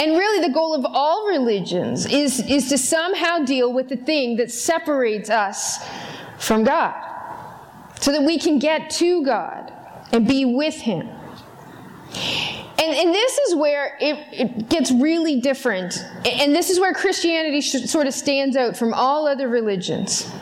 And 0.00 0.12
really, 0.12 0.40
the 0.40 0.52
goal 0.52 0.74
of 0.74 0.86
all 0.86 1.28
religions 1.28 2.06
is, 2.06 2.40
is 2.48 2.70
to 2.70 2.78
somehow 2.78 3.40
deal 3.40 3.70
with 3.70 3.90
the 3.90 3.98
thing 3.98 4.36
that 4.36 4.50
separates 4.50 5.28
us 5.28 5.78
from 6.38 6.64
God 6.64 6.94
so 8.00 8.10
that 8.12 8.22
we 8.22 8.38
can 8.38 8.58
get 8.58 8.88
to 8.92 9.22
God 9.22 9.70
and 10.10 10.26
be 10.26 10.46
with 10.46 10.76
Him. 10.76 11.06
And, 12.78 12.96
and 12.96 13.14
this 13.14 13.36
is 13.40 13.54
where 13.54 13.98
it, 14.00 14.16
it 14.32 14.68
gets 14.70 14.90
really 14.90 15.38
different. 15.38 16.02
And 16.24 16.56
this 16.56 16.70
is 16.70 16.80
where 16.80 16.94
Christianity 16.94 17.60
sort 17.60 18.06
of 18.06 18.14
stands 18.14 18.56
out 18.56 18.78
from 18.78 18.94
all 18.94 19.28
other 19.28 19.48
religions. 19.48 20.32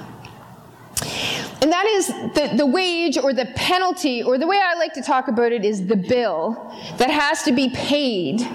And 1.61 1.73
that 1.73 1.85
is 1.87 2.07
the, 2.07 2.53
the 2.57 2.67
wage 2.67 3.19
or 3.19 3.33
the 3.33 3.47
penalty, 3.57 4.23
or 4.23 4.39
the 4.39 4.47
way 4.47 4.61
I 4.63 4.75
like 4.75 4.93
to 4.93 5.03
talk 5.03 5.27
about 5.27 5.51
it 5.51 5.65
is 5.65 5.85
the 5.85 5.97
bill 5.97 6.73
that 6.99 7.11
has 7.11 7.43
to 7.43 7.51
be 7.51 7.71
paid 7.71 8.49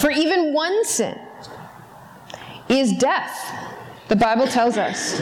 for 0.00 0.10
even 0.10 0.52
one 0.52 0.84
sin 0.84 1.18
is 2.68 2.92
death. 2.92 3.52
The 4.08 4.16
Bible 4.16 4.46
tells 4.46 4.76
us. 4.76 5.20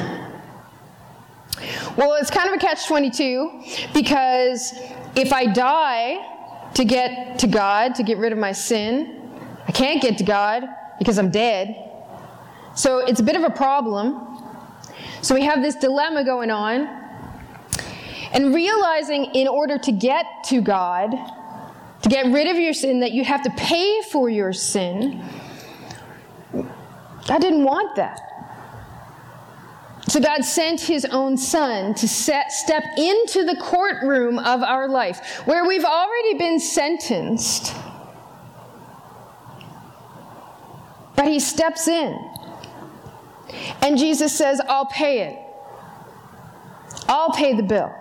Well, 1.96 2.14
it's 2.14 2.30
kind 2.30 2.48
of 2.48 2.54
a 2.54 2.58
catch 2.58 2.86
22 2.86 3.62
because 3.92 4.72
if 5.16 5.32
I 5.32 5.46
die 5.46 6.70
to 6.74 6.84
get 6.84 7.38
to 7.40 7.46
God, 7.46 7.94
to 7.96 8.02
get 8.02 8.18
rid 8.18 8.32
of 8.32 8.38
my 8.38 8.52
sin, 8.52 9.30
I 9.66 9.72
can't 9.72 10.00
get 10.00 10.18
to 10.18 10.24
God 10.24 10.64
because 10.98 11.18
I'm 11.18 11.30
dead. 11.30 11.74
So 12.74 12.98
it's 12.98 13.20
a 13.20 13.22
bit 13.22 13.36
of 13.36 13.42
a 13.42 13.50
problem. 13.50 14.26
So 15.22 15.34
we 15.34 15.42
have 15.42 15.62
this 15.62 15.74
dilemma 15.74 16.24
going 16.24 16.50
on. 16.50 16.88
And 18.32 18.54
realizing 18.54 19.24
in 19.34 19.48
order 19.48 19.76
to 19.78 19.92
get 19.92 20.24
to 20.46 20.60
God, 20.60 21.12
to 22.02 22.08
get 22.08 22.26
rid 22.26 22.48
of 22.48 22.56
your 22.56 22.72
sin, 22.72 23.00
that 23.00 23.12
you 23.12 23.24
have 23.24 23.42
to 23.42 23.50
pay 23.50 24.02
for 24.10 24.28
your 24.28 24.52
sin, 24.52 25.22
God 26.52 27.40
didn't 27.40 27.64
want 27.64 27.96
that. 27.96 28.20
So 30.08 30.18
God 30.18 30.44
sent 30.44 30.80
his 30.80 31.04
own 31.04 31.36
son 31.36 31.94
to 31.94 32.08
set, 32.08 32.50
step 32.50 32.82
into 32.96 33.44
the 33.44 33.54
courtroom 33.60 34.40
of 34.40 34.62
our 34.62 34.88
life 34.88 35.42
where 35.44 35.64
we've 35.64 35.84
already 35.84 36.34
been 36.34 36.58
sentenced. 36.58 37.76
But 41.14 41.28
he 41.28 41.38
steps 41.38 41.86
in. 41.86 42.18
And 43.82 43.98
Jesus 43.98 44.36
says, 44.36 44.60
I'll 44.68 44.86
pay 44.86 45.20
it. 45.20 45.38
I'll 47.08 47.30
pay 47.30 47.54
the 47.54 47.62
bill. 47.62 47.94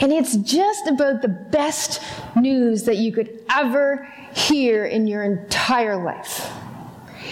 And 0.00 0.12
it's 0.12 0.36
just 0.36 0.86
about 0.86 1.22
the 1.22 1.28
best 1.28 2.02
news 2.36 2.84
that 2.84 2.96
you 2.96 3.12
could 3.12 3.40
ever 3.50 4.08
hear 4.34 4.86
in 4.86 5.06
your 5.06 5.24
entire 5.24 5.96
life. 5.96 6.50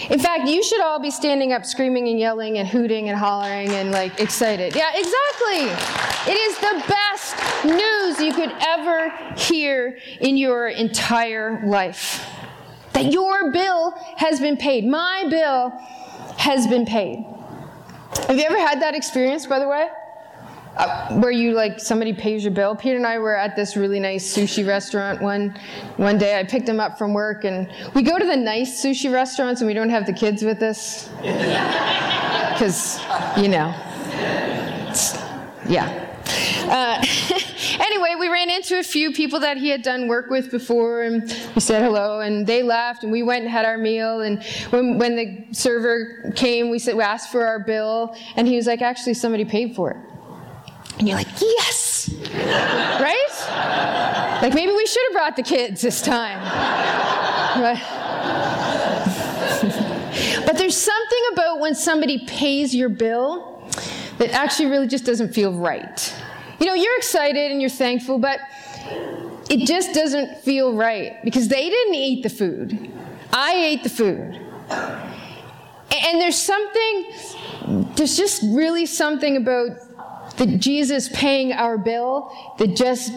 In 0.09 0.19
fact, 0.19 0.47
you 0.47 0.63
should 0.63 0.81
all 0.81 0.99
be 0.99 1.11
standing 1.11 1.53
up 1.53 1.65
screaming 1.65 2.07
and 2.07 2.19
yelling 2.19 2.57
and 2.59 2.67
hooting 2.67 3.09
and 3.09 3.17
hollering 3.17 3.69
and 3.71 3.91
like 3.91 4.19
excited. 4.19 4.75
Yeah, 4.75 4.91
exactly. 4.93 6.31
It 6.31 6.37
is 6.37 6.57
the 6.59 6.83
best 6.87 7.65
news 7.65 8.19
you 8.19 8.33
could 8.33 8.53
ever 8.61 9.09
hear 9.35 9.97
in 10.21 10.37
your 10.37 10.67
entire 10.67 11.65
life. 11.65 12.25
That 12.93 13.11
your 13.11 13.51
bill 13.51 13.91
has 14.17 14.39
been 14.39 14.57
paid. 14.57 14.85
My 14.85 15.25
bill 15.29 15.69
has 16.37 16.67
been 16.67 16.85
paid. 16.85 17.25
Have 18.27 18.37
you 18.37 18.43
ever 18.43 18.57
had 18.57 18.81
that 18.81 18.95
experience, 18.95 19.45
by 19.45 19.59
the 19.59 19.67
way? 19.67 19.87
Uh, 20.77 21.15
where 21.15 21.31
you 21.31 21.53
like 21.53 21.79
somebody 21.79 22.13
pays 22.13 22.43
your 22.43 22.53
bill. 22.53 22.75
Peter 22.75 22.95
and 22.95 23.05
I 23.05 23.17
were 23.17 23.35
at 23.35 23.55
this 23.55 23.75
really 23.75 23.99
nice 23.99 24.31
sushi 24.31 24.65
restaurant 24.65 25.21
one 25.21 25.57
one 25.97 26.17
day. 26.17 26.39
I 26.39 26.43
picked 26.43 26.69
him 26.69 26.79
up 26.79 26.97
from 26.97 27.13
work, 27.13 27.45
and 27.45 27.69
we 27.95 28.03
go 28.03 28.19
to 28.19 28.25
the 28.25 28.37
nice 28.37 28.83
sushi 28.83 29.11
restaurants, 29.11 29.61
and 29.61 29.67
we 29.67 29.73
don't 29.73 29.89
have 29.89 30.05
the 30.05 30.13
kids 30.13 30.43
with 30.43 30.61
us 30.61 31.07
because 32.53 32.99
you 33.37 33.47
know, 33.47 33.73
yeah. 35.67 36.03
Uh, 36.69 37.01
anyway, 37.79 38.15
we 38.19 38.27
ran 38.27 38.49
into 38.49 38.77
a 38.77 38.83
few 38.83 39.11
people 39.13 39.39
that 39.39 39.57
he 39.57 39.69
had 39.69 39.81
done 39.81 40.07
work 40.07 40.29
with 40.29 40.51
before, 40.51 41.01
and 41.01 41.23
we 41.55 41.61
said 41.61 41.81
hello, 41.81 42.19
and 42.19 42.45
they 42.45 42.61
laughed, 42.61 43.03
and 43.03 43.11
we 43.11 43.23
went 43.23 43.43
and 43.43 43.51
had 43.51 43.65
our 43.65 43.77
meal. 43.77 44.21
And 44.21 44.43
when, 44.69 44.97
when 44.97 45.15
the 45.15 45.45
server 45.53 46.31
came, 46.35 46.69
we 46.69 46.77
said 46.77 46.95
we 46.95 47.03
asked 47.03 47.31
for 47.31 47.47
our 47.47 47.59
bill, 47.59 48.15
and 48.35 48.47
he 48.47 48.57
was 48.57 48.67
like, 48.67 48.81
"Actually, 48.81 49.15
somebody 49.15 49.45
paid 49.45 49.75
for 49.75 49.91
it." 49.91 49.97
And 50.99 51.07
you're 51.07 51.17
like, 51.17 51.41
yes! 51.41 51.87
right? 52.99 54.39
Like 54.41 54.53
maybe 54.53 54.71
we 54.71 54.85
should 54.85 55.03
have 55.07 55.13
brought 55.13 55.35
the 55.35 55.43
kids 55.43 55.81
this 55.81 56.01
time. 56.01 56.39
Right? 57.61 57.81
but 60.45 60.57
there's 60.57 60.77
something 60.77 61.19
about 61.33 61.59
when 61.59 61.75
somebody 61.75 62.25
pays 62.25 62.73
your 62.73 62.89
bill 62.89 63.69
that 64.17 64.31
actually 64.31 64.69
really 64.69 64.87
just 64.87 65.05
doesn't 65.05 65.33
feel 65.33 65.53
right. 65.53 66.15
You 66.59 66.65
know, 66.65 66.73
you're 66.73 66.97
excited 66.97 67.51
and 67.51 67.61
you're 67.61 67.69
thankful, 67.69 68.17
but 68.17 68.39
it 69.49 69.67
just 69.67 69.93
doesn't 69.93 70.39
feel 70.39 70.73
right 70.73 71.23
because 71.23 71.47
they 71.47 71.69
didn't 71.69 71.95
eat 71.95 72.23
the 72.23 72.29
food. 72.29 72.91
I 73.31 73.53
ate 73.53 73.83
the 73.83 73.89
food. 73.89 74.41
And 74.69 76.21
there's 76.21 76.37
something, 76.37 77.11
there's 77.95 78.17
just 78.17 78.41
really 78.43 78.85
something 78.85 79.37
about 79.37 79.86
that 80.37 80.59
Jesus 80.59 81.09
paying 81.09 81.51
our 81.53 81.77
bill 81.77 82.31
that 82.57 82.75
just 82.75 83.13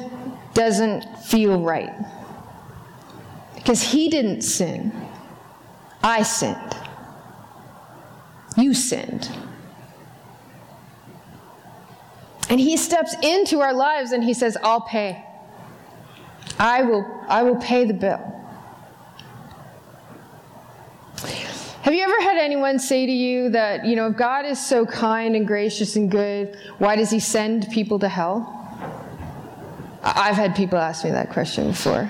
doesn't 0.55 1.05
feel 1.21 1.61
right. 1.61 1.93
Because 3.55 3.83
he 3.83 4.09
didn't 4.09 4.43
sin. 4.43 4.93
I 6.03 6.23
sinned. 6.23 6.77
You 8.57 8.75
sinned. 8.75 9.31
And 12.49 12.59
he 12.59 12.77
steps 12.77 13.15
into 13.23 13.61
our 13.61 13.73
lives 13.73 14.13
and 14.13 14.25
he 14.25 14.35
says, 14.35 14.57
I'll 14.63 14.81
pay. 14.81 15.25
I 16.59 16.83
will, 16.83 17.07
I 17.29 17.43
will 17.43 17.57
pay 17.57 17.85
the 17.85 17.95
bill. 17.95 18.31
Have 21.91 21.97
you 21.99 22.05
ever 22.05 22.23
had 22.23 22.37
anyone 22.37 22.79
say 22.79 23.05
to 23.05 23.11
you 23.11 23.49
that, 23.49 23.85
you 23.85 23.97
know, 23.97 24.07
if 24.07 24.17
God 24.17 24.47
is 24.47 24.65
so 24.65 24.87
kind 24.87 25.35
and 25.35 25.45
gracious 25.45 25.97
and 25.97 26.09
good, 26.09 26.57
why 26.79 26.95
does 26.95 27.11
he 27.11 27.19
send 27.19 27.69
people 27.73 27.99
to 27.99 28.09
hell? 28.09 28.47
I've 30.01 30.37
had 30.37 30.55
people 30.55 30.79
ask 30.79 31.05
me 31.05 31.11
that 31.11 31.31
question 31.31 31.67
before. 31.67 32.09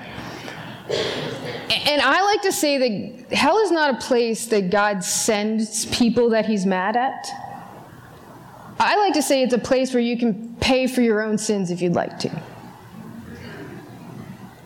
And 0.87 1.99
I 1.99 2.21
like 2.21 2.43
to 2.43 2.51
say 2.51 2.77
that 2.77 3.33
hell 3.35 3.57
is 3.57 3.71
not 3.71 3.95
a 3.95 3.97
place 4.05 4.45
that 4.45 4.69
God 4.69 5.03
sends 5.03 5.87
people 5.87 6.29
that 6.29 6.45
he's 6.45 6.63
mad 6.63 6.95
at. 6.95 7.25
I 8.79 8.97
like 8.97 9.15
to 9.15 9.23
say 9.23 9.41
it's 9.41 9.55
a 9.55 9.57
place 9.57 9.95
where 9.95 10.03
you 10.03 10.15
can 10.15 10.57
pay 10.57 10.85
for 10.85 11.01
your 11.01 11.23
own 11.23 11.39
sins 11.39 11.71
if 11.71 11.81
you'd 11.81 11.93
like 11.93 12.19
to. 12.19 12.41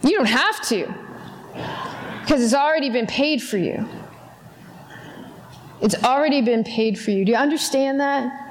You 0.04 0.18
don't 0.18 0.26
have 0.26 0.62
to, 0.68 0.94
because 2.20 2.44
it's 2.44 2.54
already 2.54 2.90
been 2.90 3.08
paid 3.08 3.42
for 3.42 3.58
you. 3.58 3.88
It's 5.86 6.04
already 6.04 6.42
been 6.42 6.64
paid 6.64 6.98
for 6.98 7.12
you. 7.12 7.24
Do 7.24 7.32
you 7.32 7.38
understand 7.38 8.00
that? 8.00 8.42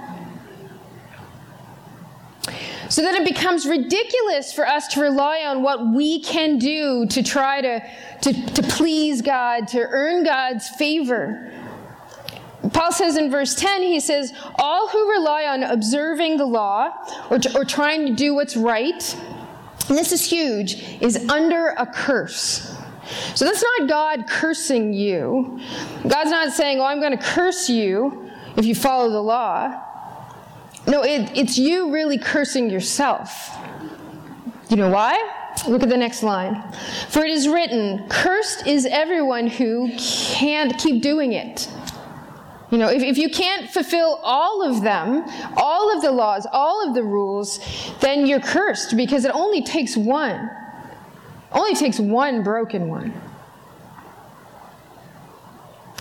So 2.88 3.02
that 3.02 3.16
it 3.16 3.24
becomes 3.26 3.66
ridiculous 3.66 4.52
for 4.52 4.64
us 4.64 4.86
to 4.94 5.00
rely 5.00 5.40
on 5.44 5.64
what 5.64 5.84
we 5.84 6.20
can 6.20 6.58
do 6.58 7.06
to 7.06 7.24
try 7.24 7.60
to, 7.60 7.82
to, 8.22 8.32
to 8.32 8.62
please 8.62 9.20
God, 9.20 9.66
to 9.68 9.80
earn 9.80 10.22
God's 10.22 10.68
favor. 10.68 11.52
Paul 12.72 12.92
says 12.92 13.16
in 13.16 13.32
verse 13.32 13.56
10, 13.56 13.82
he 13.82 13.98
says, 13.98 14.32
All 14.54 14.88
who 14.88 15.10
rely 15.10 15.46
on 15.46 15.64
observing 15.64 16.36
the 16.36 16.46
law 16.46 16.92
or, 17.30 17.40
or 17.56 17.64
trying 17.64 18.06
to 18.06 18.14
do 18.14 18.32
what's 18.32 18.56
right, 18.56 19.16
and 19.88 19.98
this 19.98 20.12
is 20.12 20.24
huge, 20.24 20.84
is 21.00 21.28
under 21.28 21.70
a 21.70 21.84
curse. 21.84 22.74
So 23.34 23.44
that's 23.44 23.64
not 23.78 23.88
God 23.88 24.26
cursing 24.28 24.92
you. 24.92 25.61
God's 26.06 26.30
not 26.30 26.52
saying, 26.52 26.80
Oh, 26.80 26.84
I'm 26.84 27.00
going 27.00 27.16
to 27.16 27.23
curse 27.23 27.68
you 27.68 28.30
if 28.56 28.64
you 28.64 28.75
follow 28.75 29.11
the 29.11 29.23
law. 29.23 29.82
No, 30.87 31.02
it, 31.02 31.30
it's 31.34 31.56
you 31.58 31.92
really 31.92 32.18
cursing 32.18 32.70
yourself. 32.70 33.50
You 34.68 34.76
know 34.76 34.90
why? 34.90 35.16
Look 35.68 35.82
at 35.82 35.88
the 35.88 35.96
next 35.96 36.23
line. 36.23 36.62
For 37.08 37.25
it 37.25 37.30
is 37.30 37.49
written, 37.49 38.06
Cursed 38.08 38.66
is 38.66 38.87
everyone 38.87 39.46
who 39.46 39.90
can't 39.96 40.76
keep 40.78 41.02
doing 41.02 41.32
it. 41.32 41.70
You 42.70 42.78
know, 42.78 42.88
if, 42.88 43.02
if 43.02 43.18
you 43.18 43.28
can't 43.30 43.70
fulfill 43.70 44.18
all 44.23 44.62
of 44.62 44.82
them, 44.82 45.25
all 45.56 45.94
of 45.94 46.02
the 46.02 46.11
laws, 46.11 46.46
all 46.52 46.87
of 46.87 46.94
the 46.94 47.04
rules, 47.04 47.61
then 48.00 48.26
you're 48.26 48.40
cursed 48.40 48.96
because 48.96 49.25
it 49.25 49.30
only 49.32 49.62
takes 49.62 49.96
one. 49.96 50.50
Only 51.54 51.75
takes 51.75 51.99
one 51.99 52.42
broken 52.42 52.88
one. 52.88 53.14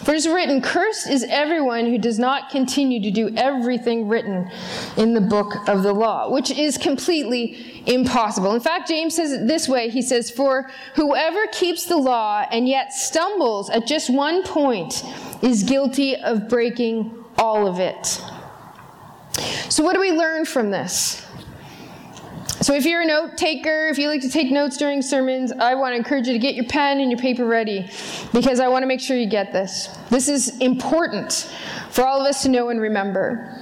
For 0.03 0.11
it 0.11 0.17
is 0.17 0.27
written, 0.27 0.61
Cursed 0.61 1.07
is 1.07 1.23
everyone 1.29 1.85
who 1.85 1.97
does 1.97 2.19
not 2.19 2.49
continue 2.49 2.99
to 3.03 3.11
do 3.11 3.33
everything 3.37 4.09
written 4.09 4.49
in 4.97 5.13
the 5.13 5.21
book 5.21 5.55
of 5.69 5.83
the 5.83 5.93
law, 5.93 6.29
which 6.29 6.51
is 6.51 6.77
completely 6.77 7.83
impossible. 7.85 8.53
In 8.53 8.59
fact, 8.59 8.89
James 8.89 9.15
says 9.15 9.31
it 9.31 9.47
this 9.47 9.69
way 9.69 9.89
He 9.89 10.01
says, 10.01 10.29
For 10.29 10.69
whoever 10.95 11.47
keeps 11.47 11.85
the 11.85 11.97
law 11.97 12.45
and 12.51 12.67
yet 12.67 12.91
stumbles 12.91 13.69
at 13.69 13.87
just 13.87 14.09
one 14.09 14.43
point 14.43 15.03
is 15.41 15.63
guilty 15.63 16.17
of 16.17 16.49
breaking 16.49 17.23
all 17.37 17.65
of 17.67 17.79
it. 17.79 18.21
So, 19.69 19.83
what 19.83 19.93
do 19.93 19.99
we 19.99 20.11
learn 20.11 20.45
from 20.45 20.71
this? 20.71 21.25
So, 22.61 22.73
if 22.75 22.85
you're 22.85 23.01
a 23.01 23.05
note 23.05 23.35
taker, 23.35 23.87
if 23.87 23.97
you 23.97 24.07
like 24.07 24.21
to 24.21 24.29
take 24.29 24.51
notes 24.51 24.77
during 24.77 25.01
sermons, 25.01 25.51
I 25.51 25.75
want 25.75 25.93
to 25.93 25.97
encourage 25.97 26.27
you 26.27 26.33
to 26.33 26.39
get 26.39 26.55
your 26.55 26.65
pen 26.65 26.99
and 26.99 27.09
your 27.09 27.19
paper 27.19 27.45
ready 27.45 27.89
because 28.31 28.59
I 28.59 28.67
want 28.67 28.83
to 28.83 28.87
make 28.87 28.99
sure 28.99 29.17
you 29.17 29.27
get 29.27 29.51
this. 29.51 29.87
This 30.09 30.29
is 30.29 30.57
important 30.59 31.51
for 31.89 32.05
all 32.05 32.21
of 32.21 32.27
us 32.27 32.43
to 32.43 32.49
know 32.49 32.69
and 32.69 32.79
remember. 32.79 33.59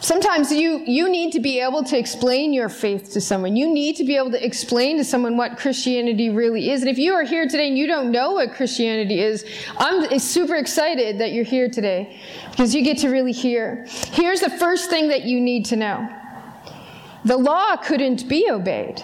Sometimes 0.00 0.50
you, 0.50 0.82
you 0.86 1.10
need 1.10 1.30
to 1.32 1.40
be 1.40 1.60
able 1.60 1.84
to 1.84 1.98
explain 1.98 2.54
your 2.54 2.70
faith 2.70 3.12
to 3.12 3.20
someone. 3.20 3.54
You 3.54 3.72
need 3.72 3.96
to 3.96 4.04
be 4.04 4.16
able 4.16 4.30
to 4.30 4.44
explain 4.44 4.96
to 4.96 5.04
someone 5.04 5.36
what 5.36 5.58
Christianity 5.58 6.30
really 6.30 6.70
is. 6.70 6.80
And 6.80 6.90
if 6.90 6.96
you 6.96 7.12
are 7.12 7.22
here 7.22 7.46
today 7.46 7.68
and 7.68 7.76
you 7.76 7.86
don't 7.86 8.10
know 8.10 8.32
what 8.32 8.54
Christianity 8.54 9.20
is, 9.20 9.44
I'm 9.76 10.18
super 10.18 10.56
excited 10.56 11.18
that 11.18 11.32
you're 11.32 11.44
here 11.44 11.68
today 11.68 12.18
because 12.50 12.74
you 12.74 12.82
get 12.82 12.96
to 12.98 13.08
really 13.10 13.32
hear. 13.32 13.86
Here's 14.12 14.40
the 14.40 14.50
first 14.50 14.88
thing 14.88 15.08
that 15.08 15.24
you 15.24 15.38
need 15.38 15.66
to 15.66 15.76
know 15.76 16.19
the 17.24 17.36
law 17.36 17.76
couldn't 17.76 18.28
be 18.28 18.48
obeyed. 18.50 19.02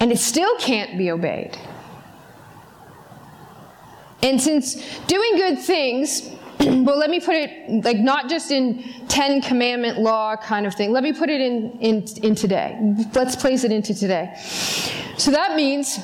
And 0.00 0.10
it 0.10 0.18
still 0.18 0.56
can't 0.58 0.98
be 0.98 1.10
obeyed. 1.10 1.56
And 4.22 4.40
since 4.40 4.98
doing 5.06 5.36
good 5.36 5.58
things, 5.58 6.30
well, 6.60 6.98
let 6.98 7.10
me 7.10 7.20
put 7.20 7.34
it 7.34 7.84
like 7.84 7.98
not 7.98 8.28
just 8.28 8.50
in 8.50 8.82
Ten 9.08 9.40
Commandment 9.40 9.98
law 9.98 10.36
kind 10.36 10.66
of 10.66 10.74
thing. 10.74 10.92
Let 10.92 11.02
me 11.02 11.12
put 11.12 11.28
it 11.28 11.40
in, 11.40 11.72
in, 11.80 12.04
in 12.22 12.34
today. 12.34 12.78
Let's 13.14 13.36
place 13.36 13.64
it 13.64 13.72
into 13.72 13.94
today. 13.94 14.34
So 15.16 15.30
that 15.30 15.56
means 15.56 15.98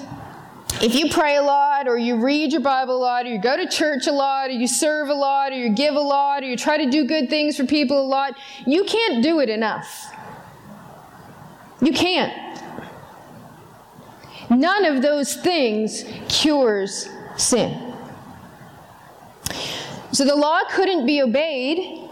if 0.81 0.95
you 0.95 1.09
pray 1.11 1.37
a 1.37 1.43
lot, 1.43 1.89
or 1.89 1.99
you 1.99 2.17
read 2.17 2.53
your 2.53 2.61
Bible 2.61 2.97
a 2.97 2.99
lot, 2.99 3.27
or 3.27 3.29
you 3.29 3.41
go 3.41 3.57
to 3.57 3.67
church 3.67 4.07
a 4.07 4.13
lot, 4.13 4.49
or 4.49 4.53
you 4.53 4.67
serve 4.67 5.09
a 5.09 5.15
lot, 5.15 5.53
or 5.53 5.57
you 5.57 5.71
give 5.71 5.95
a 5.95 6.01
lot, 6.01 6.43
or 6.43 6.47
you 6.47 6.57
try 6.57 6.77
to 6.77 6.89
do 6.89 7.05
good 7.05 7.29
things 7.29 7.57
for 7.57 7.65
people 7.65 8.01
a 8.01 8.07
lot, 8.07 8.35
you 8.67 8.85
can't 8.85 9.23
do 9.23 9.41
it 9.41 9.49
enough. 9.49 10.15
You 11.81 11.93
can't. 11.93 12.63
None 14.51 14.85
of 14.85 15.03
those 15.03 15.37
things 15.37 16.05
cures 16.29 17.09
sin. 17.37 17.95
So 20.13 20.25
the 20.25 20.37
law 20.37 20.61
couldn't 20.71 21.07
be 21.07 21.21
obeyed, 21.23 22.09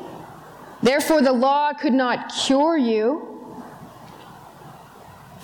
therefore, 0.82 1.22
the 1.22 1.32
law 1.32 1.72
could 1.72 1.94
not 1.94 2.32
cure 2.44 2.76
you. 2.76 3.32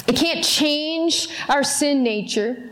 It 0.06 0.16
can't 0.16 0.44
change 0.44 1.28
our 1.48 1.62
sin 1.64 2.02
nature. 2.02 2.70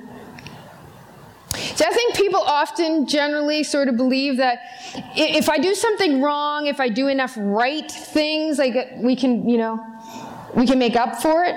So 1.52 1.84
I 1.84 1.90
think 1.90 2.14
people 2.14 2.40
often 2.40 3.06
generally 3.06 3.62
sort 3.62 3.88
of 3.88 3.96
believe 3.96 4.36
that 4.36 4.60
if 5.16 5.48
I 5.48 5.58
do 5.58 5.74
something 5.74 6.22
wrong, 6.22 6.66
if 6.66 6.80
I 6.80 6.88
do 6.88 7.08
enough 7.08 7.34
right 7.36 7.90
things, 7.90 8.58
like 8.58 8.76
uh, 8.76 8.84
we 8.96 9.16
can, 9.16 9.48
you 9.48 9.58
know, 9.58 9.84
we 10.54 10.66
can 10.66 10.78
make 10.78 10.96
up 10.96 11.20
for 11.20 11.44
it. 11.44 11.56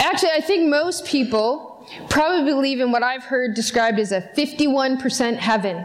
Actually, 0.00 0.32
I 0.32 0.40
think 0.40 0.68
most 0.68 1.06
people 1.06 1.86
probably 2.08 2.52
believe 2.52 2.80
in 2.80 2.92
what 2.92 3.02
I've 3.02 3.24
heard 3.24 3.54
described 3.54 3.98
as 3.98 4.12
a 4.12 4.20
51% 4.20 5.36
heaven. 5.36 5.84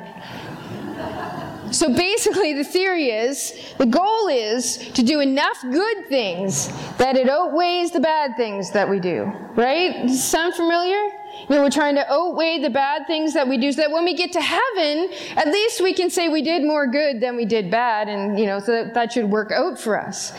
So 1.71 1.91
basically, 1.91 2.53
the 2.53 2.63
theory 2.63 3.09
is 3.09 3.73
the 3.79 3.87
goal 3.87 4.27
is 4.27 4.77
to 4.93 5.01
do 5.01 5.21
enough 5.21 5.59
good 5.61 6.07
things 6.07 6.67
that 6.97 7.15
it 7.17 7.27
outweighs 7.27 7.91
the 7.91 7.99
bad 7.99 8.37
things 8.37 8.71
that 8.71 8.87
we 8.87 8.99
do. 8.99 9.23
Right? 9.55 10.07
Sound 10.09 10.53
familiar? 10.53 11.22
You 11.49 11.55
know, 11.55 11.63
we're 11.63 11.69
trying 11.69 11.95
to 11.95 12.11
outweigh 12.11 12.59
the 12.59 12.69
bad 12.69 13.05
things 13.07 13.33
that 13.33 13.47
we 13.47 13.57
do 13.57 13.71
so 13.71 13.81
that 13.81 13.91
when 13.91 14.05
we 14.05 14.13
get 14.15 14.31
to 14.33 14.41
heaven, 14.41 15.09
at 15.35 15.47
least 15.47 15.81
we 15.81 15.93
can 15.93 16.09
say 16.09 16.29
we 16.29 16.41
did 16.41 16.63
more 16.63 16.87
good 16.87 17.19
than 17.19 17.35
we 17.35 17.45
did 17.45 17.69
bad, 17.69 18.07
and, 18.07 18.39
you 18.39 18.45
know, 18.45 18.59
so 18.59 18.71
that, 18.71 18.93
that 18.93 19.11
should 19.11 19.29
work 19.29 19.51
out 19.51 19.77
for 19.77 19.99
us. 19.99 20.31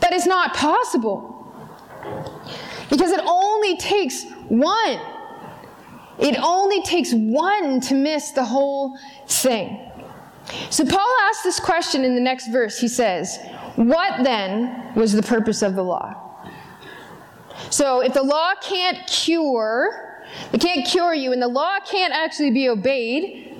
But 0.00 0.12
it's 0.12 0.26
not 0.26 0.54
possible. 0.54 1.36
Because 2.88 3.12
it 3.12 3.20
only 3.26 3.76
takes 3.76 4.24
one. 4.48 5.00
It 6.18 6.36
only 6.42 6.82
takes 6.82 7.12
one 7.12 7.80
to 7.82 7.94
miss 7.94 8.30
the 8.32 8.44
whole 8.44 8.98
thing. 9.26 9.90
So 10.70 10.84
Paul 10.84 11.16
asks 11.22 11.42
this 11.42 11.60
question 11.60 12.04
in 12.04 12.14
the 12.14 12.20
next 12.20 12.48
verse. 12.48 12.78
He 12.78 12.88
says, 12.88 13.38
What 13.76 14.24
then 14.24 14.92
was 14.94 15.12
the 15.12 15.22
purpose 15.22 15.62
of 15.62 15.74
the 15.74 15.82
law? 15.82 16.30
So 17.70 18.00
if 18.00 18.14
the 18.14 18.22
law 18.22 18.52
can't 18.60 19.06
cure, 19.06 20.09
it 20.52 20.60
can't 20.60 20.86
cure 20.86 21.14
you, 21.14 21.32
and 21.32 21.40
the 21.40 21.48
law 21.48 21.78
can't 21.80 22.12
actually 22.12 22.50
be 22.50 22.68
obeyed, 22.68 23.56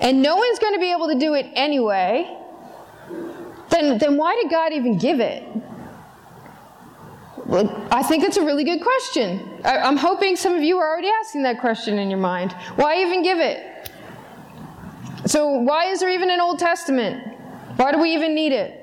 and 0.00 0.22
no 0.22 0.36
one's 0.36 0.58
going 0.58 0.74
to 0.74 0.80
be 0.80 0.90
able 0.90 1.08
to 1.08 1.18
do 1.18 1.34
it 1.34 1.46
anyway, 1.54 2.38
then, 3.70 3.98
then 3.98 4.16
why 4.16 4.38
did 4.40 4.50
God 4.50 4.72
even 4.72 4.98
give 4.98 5.20
it? 5.20 5.44
Well, 7.46 7.86
I 7.90 8.02
think 8.02 8.24
it's 8.24 8.36
a 8.36 8.44
really 8.44 8.64
good 8.64 8.80
question. 8.80 9.60
I, 9.64 9.78
I'm 9.78 9.96
hoping 9.96 10.36
some 10.36 10.54
of 10.54 10.62
you 10.62 10.78
are 10.78 10.88
already 10.88 11.10
asking 11.20 11.42
that 11.42 11.60
question 11.60 11.98
in 11.98 12.08
your 12.08 12.20
mind. 12.20 12.52
Why 12.76 13.02
even 13.02 13.22
give 13.22 13.38
it? 13.38 13.90
So, 15.26 15.48
why 15.48 15.86
is 15.86 16.00
there 16.00 16.10
even 16.10 16.30
an 16.30 16.40
Old 16.40 16.58
Testament? 16.58 17.26
Why 17.76 17.92
do 17.92 18.00
we 18.00 18.14
even 18.14 18.34
need 18.34 18.52
it? 18.52 18.78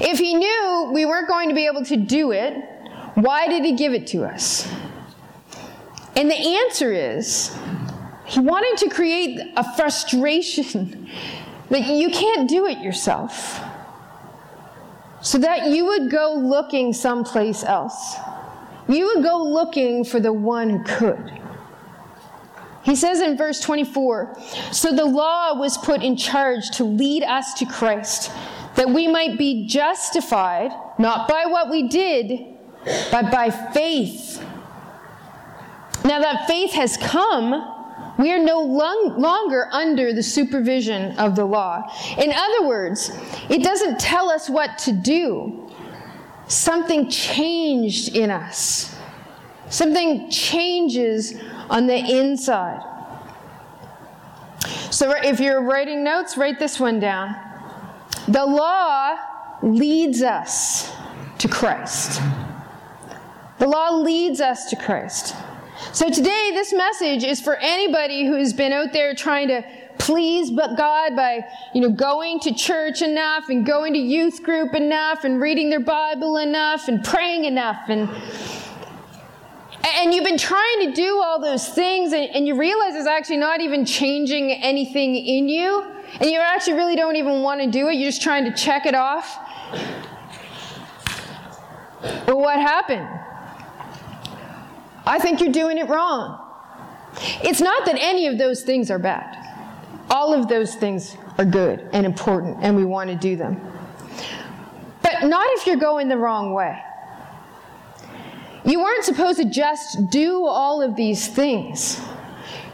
If 0.00 0.18
he 0.18 0.34
knew 0.34 0.90
we 0.92 1.06
weren't 1.06 1.28
going 1.28 1.48
to 1.48 1.54
be 1.54 1.66
able 1.66 1.84
to 1.84 1.96
do 1.96 2.32
it, 2.32 2.54
why 3.14 3.48
did 3.48 3.64
he 3.64 3.72
give 3.72 3.92
it 3.92 4.06
to 4.08 4.24
us? 4.24 4.68
And 6.16 6.30
the 6.30 6.34
answer 6.34 6.92
is 6.92 7.56
he 8.26 8.40
wanted 8.40 8.78
to 8.84 8.94
create 8.94 9.40
a 9.56 9.76
frustration 9.76 11.08
that 11.70 11.86
you 11.86 12.10
can't 12.10 12.48
do 12.48 12.66
it 12.66 12.78
yourself. 12.78 13.60
So 15.22 15.38
that 15.38 15.68
you 15.68 15.84
would 15.86 16.10
go 16.10 16.34
looking 16.34 16.92
someplace 16.92 17.62
else. 17.62 18.16
You 18.88 19.06
would 19.06 19.22
go 19.22 19.42
looking 19.42 20.04
for 20.04 20.18
the 20.18 20.32
one 20.32 20.70
who 20.70 20.84
could. 20.84 21.32
He 22.82 22.96
says 22.96 23.20
in 23.20 23.36
verse 23.36 23.60
24 23.60 24.36
So 24.72 24.92
the 24.92 25.04
law 25.04 25.54
was 25.54 25.76
put 25.78 26.02
in 26.02 26.16
charge 26.16 26.70
to 26.72 26.84
lead 26.84 27.22
us 27.22 27.54
to 27.54 27.66
Christ, 27.66 28.32
that 28.76 28.88
we 28.88 29.06
might 29.06 29.38
be 29.38 29.66
justified, 29.66 30.70
not 30.98 31.28
by 31.28 31.46
what 31.46 31.70
we 31.70 31.88
did, 31.88 32.56
but 33.10 33.30
by 33.30 33.50
faith 33.50 34.42
now 36.10 36.18
that 36.18 36.48
faith 36.48 36.72
has 36.72 36.96
come, 36.96 37.52
we 38.18 38.32
are 38.32 38.38
no 38.40 38.60
long, 38.60 39.14
longer 39.16 39.68
under 39.70 40.12
the 40.12 40.24
supervision 40.24 41.16
of 41.18 41.36
the 41.36 41.44
law. 41.44 41.88
In 42.18 42.32
other 42.32 42.66
words, 42.66 43.16
it 43.48 43.62
doesn't 43.62 44.00
tell 44.00 44.28
us 44.28 44.50
what 44.50 44.76
to 44.78 44.92
do. 44.92 45.70
Something 46.48 47.08
changed 47.08 48.16
in 48.16 48.32
us. 48.32 48.98
Something 49.68 50.28
changes 50.32 51.40
on 51.70 51.86
the 51.86 51.96
inside. 51.96 52.82
So 54.90 55.14
if 55.22 55.38
you're 55.38 55.62
writing 55.62 56.02
notes, 56.02 56.36
write 56.36 56.58
this 56.58 56.80
one 56.80 56.98
down. 56.98 57.36
The 58.26 58.44
law 58.44 59.16
leads 59.62 60.22
us 60.22 60.92
to 61.38 61.46
Christ. 61.46 62.20
The 63.60 63.68
law 63.68 63.90
leads 63.90 64.40
us 64.40 64.68
to 64.70 64.76
Christ. 64.76 65.36
So 65.92 66.08
today, 66.08 66.52
this 66.54 66.72
message 66.72 67.24
is 67.24 67.40
for 67.40 67.56
anybody 67.56 68.24
who 68.24 68.36
has 68.36 68.52
been 68.52 68.72
out 68.72 68.92
there 68.92 69.12
trying 69.14 69.48
to 69.48 69.64
please 69.98 70.50
but 70.50 70.76
God 70.76 71.16
by, 71.16 71.44
you 71.74 71.80
know, 71.80 71.90
going 71.90 72.38
to 72.40 72.54
church 72.54 73.02
enough 73.02 73.48
and 73.48 73.66
going 73.66 73.92
to 73.94 73.98
youth 73.98 74.42
group 74.42 74.74
enough 74.74 75.24
and 75.24 75.40
reading 75.40 75.68
their 75.68 75.80
Bible 75.80 76.36
enough 76.36 76.86
and 76.88 77.04
praying 77.04 77.44
enough 77.44 77.88
and 77.88 78.08
and 79.82 80.14
you've 80.14 80.24
been 80.24 80.38
trying 80.38 80.86
to 80.86 80.92
do 80.92 81.20
all 81.22 81.40
those 81.40 81.66
things 81.68 82.12
and, 82.12 82.24
and 82.34 82.46
you 82.46 82.58
realize 82.58 82.94
it's 82.94 83.08
actually 83.08 83.38
not 83.38 83.60
even 83.60 83.84
changing 83.84 84.52
anything 84.52 85.16
in 85.16 85.48
you 85.48 85.84
and 86.20 86.30
you 86.30 86.38
actually 86.38 86.74
really 86.74 86.96
don't 86.96 87.16
even 87.16 87.42
want 87.42 87.60
to 87.60 87.70
do 87.70 87.88
it. 87.88 87.94
You're 87.94 88.10
just 88.10 88.22
trying 88.22 88.44
to 88.44 88.52
check 88.52 88.86
it 88.86 88.94
off. 88.94 89.38
Well 92.26 92.40
what 92.40 92.58
happened 92.58 93.08
i 95.10 95.18
think 95.18 95.40
you're 95.40 95.52
doing 95.52 95.76
it 95.76 95.88
wrong 95.88 96.38
it's 97.42 97.60
not 97.60 97.84
that 97.84 97.96
any 97.98 98.26
of 98.26 98.38
those 98.38 98.62
things 98.62 98.90
are 98.90 98.98
bad 98.98 99.40
all 100.10 100.34
of 100.34 100.48
those 100.48 100.74
things 100.74 101.16
are 101.38 101.44
good 101.44 101.88
and 101.92 102.04
important, 102.04 102.58
and 102.60 102.76
we 102.76 102.84
want 102.84 103.08
to 103.08 103.16
do 103.16 103.36
them. 103.36 103.60
But 105.02 105.22
not 105.22 105.46
if 105.52 105.66
you're 105.66 105.76
going 105.76 106.08
the 106.08 106.18
wrong 106.18 106.52
way. 106.52 106.78
You 108.64 108.80
weren't 108.80 109.04
supposed 109.04 109.38
to 109.38 109.48
just 109.48 110.10
do 110.10 110.44
all 110.44 110.82
of 110.82 110.96
these 110.96 111.28
things. 111.28 112.00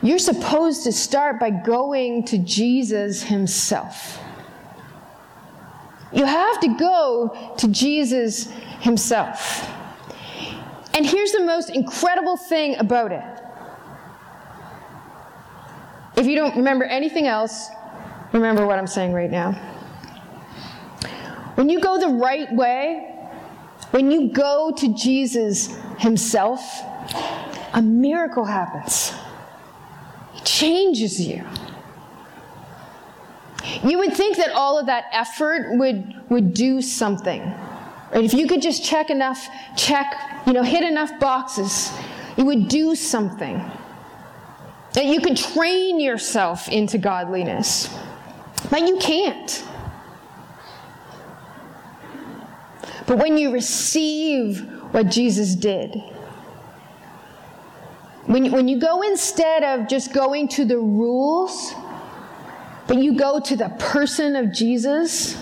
You're 0.02 0.18
supposed 0.18 0.84
to 0.84 0.92
start 0.92 1.38
by 1.38 1.50
going 1.50 2.24
to 2.24 2.38
Jesus 2.38 3.22
Himself. 3.22 4.18
You 6.12 6.24
have 6.24 6.58
to 6.60 6.76
go 6.76 7.54
to 7.58 7.68
Jesus 7.68 8.50
Himself. 8.80 9.70
And 10.96 11.04
here's 11.04 11.32
the 11.32 11.44
most 11.44 11.68
incredible 11.68 12.38
thing 12.38 12.78
about 12.78 13.12
it 13.12 13.22
if 16.16 16.26
you 16.26 16.34
don't 16.34 16.56
remember 16.56 16.86
anything 16.86 17.26
else, 17.26 17.68
remember 18.32 18.66
what 18.66 18.78
I'm 18.78 18.86
saying 18.86 19.12
right 19.12 19.30
now. 19.30 19.52
When 21.56 21.68
you 21.68 21.78
go 21.80 22.00
the 22.00 22.08
right 22.08 22.50
way, 22.54 23.14
when 23.90 24.10
you 24.10 24.28
go 24.32 24.72
to 24.78 24.94
Jesus 24.94 25.76
Himself, 25.98 26.62
a 27.74 27.82
miracle 27.82 28.46
happens. 28.46 29.12
He 30.32 30.40
changes 30.40 31.20
you. 31.20 31.44
You 33.84 33.98
would 33.98 34.14
think 34.14 34.38
that 34.38 34.52
all 34.52 34.78
of 34.78 34.86
that 34.86 35.04
effort 35.12 35.76
would, 35.76 36.14
would 36.30 36.54
do 36.54 36.80
something. 36.80 37.54
If 38.16 38.32
you 38.32 38.46
could 38.46 38.62
just 38.62 38.82
check 38.82 39.10
enough, 39.10 39.48
check, 39.76 40.14
you 40.46 40.54
know, 40.54 40.62
hit 40.62 40.82
enough 40.82 41.18
boxes, 41.20 41.92
it 42.36 42.42
would 42.42 42.68
do 42.68 42.94
something 42.94 43.62
that 44.94 45.04
you 45.04 45.20
could 45.20 45.36
train 45.36 46.00
yourself 46.00 46.68
into 46.68 46.96
godliness. 46.96 47.94
But 48.70 48.80
you 48.80 48.96
can't. 48.96 49.64
But 53.06 53.18
when 53.18 53.36
you 53.36 53.52
receive 53.52 54.60
what 54.92 55.10
Jesus 55.10 55.54
did, 55.54 55.94
when, 58.24 58.50
when 58.50 58.66
you 58.66 58.80
go 58.80 59.02
instead 59.02 59.62
of 59.62 59.88
just 59.88 60.14
going 60.14 60.48
to 60.48 60.64
the 60.64 60.78
rules, 60.78 61.74
but 62.88 62.96
you 62.96 63.16
go 63.16 63.38
to 63.40 63.56
the 63.56 63.68
person 63.78 64.34
of 64.34 64.52
Jesus, 64.52 65.36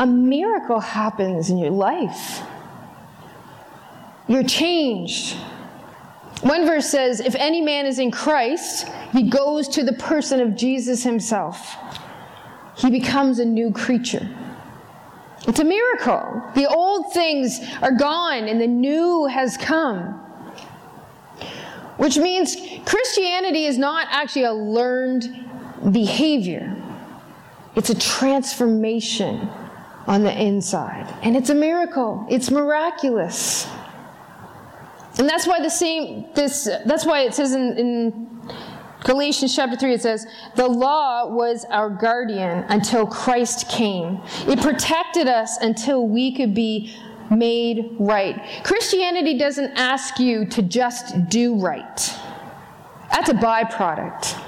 a 0.00 0.06
miracle 0.06 0.80
happens 0.80 1.50
in 1.50 1.58
your 1.58 1.70
life. 1.70 2.40
You're 4.28 4.42
changed. 4.42 5.36
One 6.40 6.64
verse 6.64 6.86
says, 6.86 7.20
If 7.20 7.34
any 7.34 7.60
man 7.60 7.84
is 7.84 7.98
in 7.98 8.10
Christ, 8.10 8.88
he 9.12 9.24
goes 9.24 9.68
to 9.68 9.84
the 9.84 9.92
person 9.92 10.40
of 10.40 10.56
Jesus 10.56 11.02
himself. 11.02 11.76
He 12.78 12.90
becomes 12.90 13.40
a 13.40 13.44
new 13.44 13.72
creature. 13.72 14.26
It's 15.46 15.60
a 15.60 15.64
miracle. 15.64 16.44
The 16.54 16.66
old 16.66 17.12
things 17.12 17.60
are 17.82 17.92
gone 17.92 18.48
and 18.48 18.58
the 18.58 18.66
new 18.66 19.26
has 19.26 19.58
come. 19.58 20.14
Which 21.98 22.16
means 22.16 22.56
Christianity 22.86 23.66
is 23.66 23.76
not 23.76 24.06
actually 24.10 24.44
a 24.44 24.52
learned 24.54 25.46
behavior, 25.92 26.74
it's 27.76 27.90
a 27.90 27.98
transformation 27.98 29.50
on 30.06 30.22
the 30.22 30.42
inside. 30.42 31.12
And 31.22 31.36
it's 31.36 31.50
a 31.50 31.54
miracle, 31.54 32.26
it's 32.30 32.50
miraculous. 32.50 33.68
And 35.18 35.28
that's 35.28 35.46
why 35.46 35.60
the 35.60 35.70
same 35.70 36.26
this 36.34 36.64
that's 36.86 37.04
why 37.04 37.20
it 37.22 37.34
says 37.34 37.52
in, 37.52 37.76
in 37.76 38.30
Galatians 39.04 39.56
chapter 39.56 39.76
3, 39.76 39.94
it 39.94 40.02
says, 40.02 40.26
The 40.56 40.66
law 40.66 41.34
was 41.34 41.64
our 41.70 41.88
guardian 41.88 42.64
until 42.68 43.06
Christ 43.06 43.68
came. 43.68 44.20
It 44.46 44.60
protected 44.60 45.26
us 45.26 45.56
until 45.58 46.06
we 46.06 46.34
could 46.34 46.54
be 46.54 46.94
made 47.30 47.96
right. 47.98 48.62
Christianity 48.64 49.38
doesn't 49.38 49.72
ask 49.76 50.18
you 50.18 50.44
to 50.46 50.62
just 50.62 51.28
do 51.28 51.58
right, 51.58 51.96
that's 53.10 53.28
a 53.28 53.34
byproduct. 53.34 54.38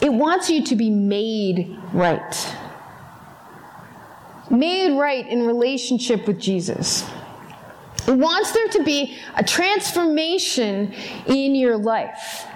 It 0.00 0.12
wants 0.12 0.50
you 0.50 0.62
to 0.64 0.76
be 0.76 0.90
made 0.90 1.76
right. 1.92 2.56
Made 4.50 4.96
right 4.98 5.26
in 5.26 5.46
relationship 5.46 6.26
with 6.26 6.40
Jesus. 6.40 7.08
It 8.06 8.16
wants 8.16 8.52
there 8.52 8.68
to 8.68 8.84
be 8.84 9.16
a 9.34 9.42
transformation 9.42 10.92
in 11.26 11.54
your 11.54 11.76
life. 11.76 12.46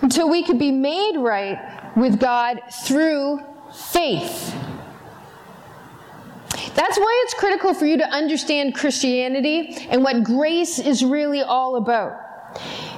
Until 0.00 0.30
we 0.30 0.44
could 0.44 0.58
be 0.58 0.70
made 0.70 1.16
right 1.16 1.58
with 1.96 2.20
God 2.20 2.60
through 2.84 3.40
faith. 3.74 4.54
That's 6.76 6.98
why 6.98 7.22
it's 7.24 7.34
critical 7.34 7.74
for 7.74 7.86
you 7.86 7.96
to 7.96 8.08
understand 8.08 8.74
Christianity 8.74 9.88
and 9.88 10.04
what 10.04 10.22
grace 10.22 10.78
is 10.78 11.04
really 11.04 11.40
all 11.40 11.76
about. 11.76 12.20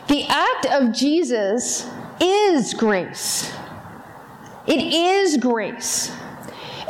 The 0.08 0.24
act 0.24 0.66
of 0.66 0.92
Jesus 0.92 1.88
is 2.20 2.74
grace. 2.74 3.52
It 4.68 4.80
is 4.80 5.38
grace. 5.38 6.12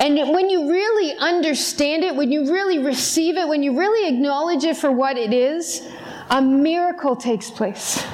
And 0.00 0.16
when 0.34 0.50
you 0.50 0.68
really 0.68 1.16
understand 1.16 2.02
it, 2.02 2.14
when 2.14 2.30
you 2.32 2.52
really 2.52 2.78
receive 2.80 3.36
it, 3.36 3.46
when 3.46 3.62
you 3.62 3.78
really 3.78 4.08
acknowledge 4.12 4.64
it 4.64 4.76
for 4.76 4.90
what 4.90 5.16
it 5.16 5.32
is, 5.32 5.88
a 6.30 6.42
miracle 6.42 7.14
takes 7.14 7.50
place. 7.50 8.04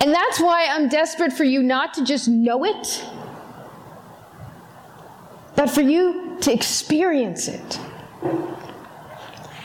And 0.00 0.12
that's 0.12 0.40
why 0.40 0.66
I'm 0.70 0.88
desperate 0.88 1.32
for 1.32 1.44
you 1.44 1.62
not 1.62 1.94
to 1.94 2.04
just 2.04 2.28
know 2.28 2.64
it, 2.64 3.06
but 5.54 5.70
for 5.70 5.82
you 5.82 6.38
to 6.40 6.52
experience 6.52 7.46
it. 7.46 7.78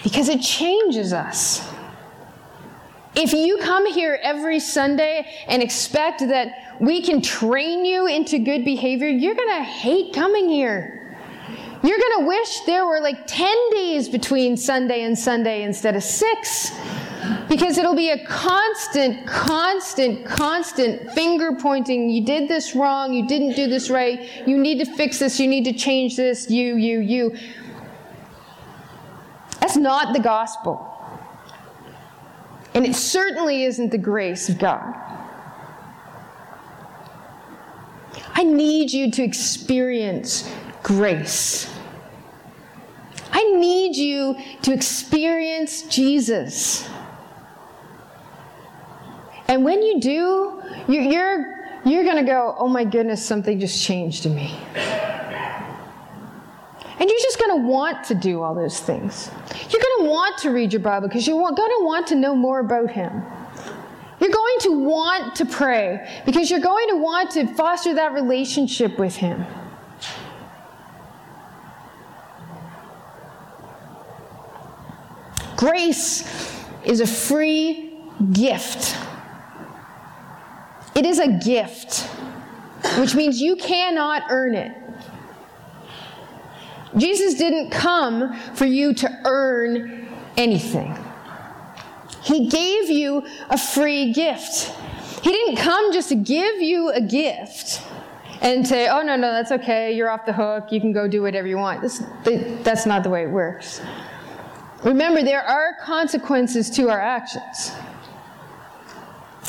Because 0.04 0.30
it 0.30 0.42
changes 0.42 1.12
us. 1.12 1.68
If 3.16 3.34
you 3.34 3.58
come 3.58 3.92
here 3.92 4.20
every 4.22 4.60
Sunday 4.60 5.28
and 5.48 5.64
expect 5.64 6.20
that 6.20 6.67
we 6.80 7.02
can 7.02 7.22
train 7.22 7.86
you 7.86 8.08
into 8.08 8.40
good 8.40 8.64
behavior, 8.64 9.08
you're 9.08 9.36
going 9.36 9.58
to 9.58 9.64
hate 9.64 10.14
coming 10.14 10.50
here. 10.50 10.94
You're 11.84 12.00
going 12.00 12.20
to 12.20 12.28
wish 12.28 12.62
there 12.62 12.86
were 12.86 13.00
like 13.00 13.28
10 13.28 13.56
days 13.72 14.10
between 14.10 14.58
Sunday 14.58 15.04
and 15.04 15.18
Sunday 15.18 15.64
instead 15.64 15.96
of 15.96 16.04
six. 16.04 16.72
Because 17.50 17.78
it'll 17.78 17.96
be 17.96 18.10
a 18.10 18.26
constant, 18.26 19.28
constant, 19.28 20.26
constant 20.26 21.12
finger 21.12 21.54
pointing. 21.60 22.10
You 22.10 22.26
did 22.26 22.50
this 22.50 22.76
wrong. 22.76 23.14
You 23.14 23.28
didn't 23.28 23.56
do 23.56 23.68
this 23.68 23.90
right. 23.90 24.48
You 24.48 24.58
need 24.58 24.80
to 24.80 24.86
fix 24.86 25.20
this. 25.20 25.40
You 25.40 25.48
need 25.48 25.66
to 25.66 25.74
change 25.74 26.16
this. 26.16 26.50
You, 26.50 26.76
you, 26.76 27.00
you. 27.00 27.38
That's 29.60 29.78
not 29.78 30.14
the 30.14 30.20
gospel. 30.20 30.94
And 32.74 32.86
it 32.86 32.96
certainly 32.96 33.64
isn't 33.64 33.90
the 33.92 33.98
grace 33.98 34.50
of 34.50 34.60
God. 34.60 34.94
I 38.38 38.44
need 38.44 38.94
you 38.94 39.10
to 39.10 39.24
experience 39.24 40.48
grace. 40.84 41.74
I 43.32 43.42
need 43.58 43.96
you 43.96 44.36
to 44.62 44.72
experience 44.72 45.82
Jesus. 45.82 46.88
And 49.48 49.66
when 49.66 49.82
you 49.82 50.00
do, 50.00 50.62
you're, 50.88 51.80
you're 51.84 52.04
going 52.04 52.18
to 52.18 52.24
go, 52.32 52.56
oh 52.60 52.68
my 52.68 52.84
goodness, 52.84 53.26
something 53.26 53.60
just 53.60 53.84
changed 53.84 54.28
in 54.28 54.36
me. 54.36 54.56
And 57.00 57.10
you're 57.10 57.20
just 57.20 57.40
going 57.40 57.60
to 57.60 57.68
want 57.68 58.04
to 58.06 58.14
do 58.14 58.44
all 58.44 58.54
those 58.54 58.80
things. 58.80 59.32
You're 59.72 59.82
going 59.82 60.06
to 60.06 60.12
want 60.12 60.38
to 60.40 60.52
read 60.52 60.72
your 60.74 60.82
Bible 60.84 61.08
because 61.08 61.26
you're 61.26 61.42
going 61.42 61.56
to 61.56 61.86
want 61.86 62.06
to 62.08 62.16
know 62.16 62.36
more 62.36 62.60
about 62.60 62.92
Him. 62.92 63.24
You're 64.28 64.36
going 64.36 64.60
to 64.60 64.84
want 64.84 65.36
to 65.36 65.46
pray 65.46 66.22
because 66.26 66.52
you're 66.52 66.60
going 66.60 66.90
to 66.90 66.98
want 66.98 67.32
to 67.32 67.48
foster 67.54 67.94
that 67.94 68.12
relationship 68.12 69.00
with 69.00 69.16
Him. 69.16 69.46
Grace 75.56 76.62
is 76.84 77.00
a 77.00 77.08
free 77.08 77.98
gift. 78.34 78.98
It 80.94 81.06
is 81.06 81.20
a 81.20 81.40
gift, 81.40 82.02
which 83.00 83.16
means 83.16 83.42
you 83.42 83.56
cannot 83.56 84.24
earn 84.30 84.56
it. 84.56 84.76
Jesus 86.98 87.36
didn't 87.36 87.70
come 87.70 88.38
for 88.56 88.66
you 88.66 88.94
to 88.96 89.22
earn 89.24 90.06
anything. 90.36 90.98
He 92.28 92.50
gave 92.50 92.90
you 92.90 93.24
a 93.50 93.58
free 93.58 94.12
gift. 94.12 94.76
He 95.24 95.32
didn't 95.32 95.56
come 95.56 95.94
just 95.94 96.10
to 96.10 96.16
give 96.16 96.62
you 96.62 96.90
a 96.90 97.00
gift 97.00 97.82
and 98.42 98.68
say, 98.68 98.90
oh, 98.90 99.02
no, 99.02 99.16
no, 99.16 99.32
that's 99.32 99.54
okay. 99.54 99.96
You're 99.96 100.10
off 100.10 100.26
the 100.26 100.34
hook. 100.34 100.66
You 100.70 100.82
can 100.82 100.92
go 100.92 101.08
do 101.08 101.22
whatever 101.22 101.48
you 101.48 101.56
want. 101.56 101.82
This, 101.82 102.04
that's 102.64 102.86
not 102.86 103.04
the 103.04 103.10
way 103.10 103.24
it 103.24 103.30
works. 103.30 103.82
Remember, 104.84 105.24
there 105.24 105.42
are 105.42 105.78
consequences 105.82 106.70
to 106.72 106.90
our 106.90 107.00
actions. 107.00 107.72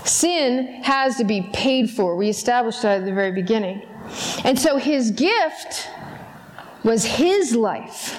Sin 0.05 0.81
has 0.85 1.17
to 1.17 1.25
be 1.25 1.51
paid 1.53 1.91
for. 1.91 2.14
We 2.14 2.29
established 2.29 2.83
that 2.83 3.01
at 3.01 3.05
the 3.05 3.12
very 3.12 3.33
beginning. 3.33 3.83
And 4.45 4.57
so 4.57 4.77
his 4.77 5.11
gift 5.11 5.88
was 6.85 7.05
his 7.05 7.57
life. 7.57 8.17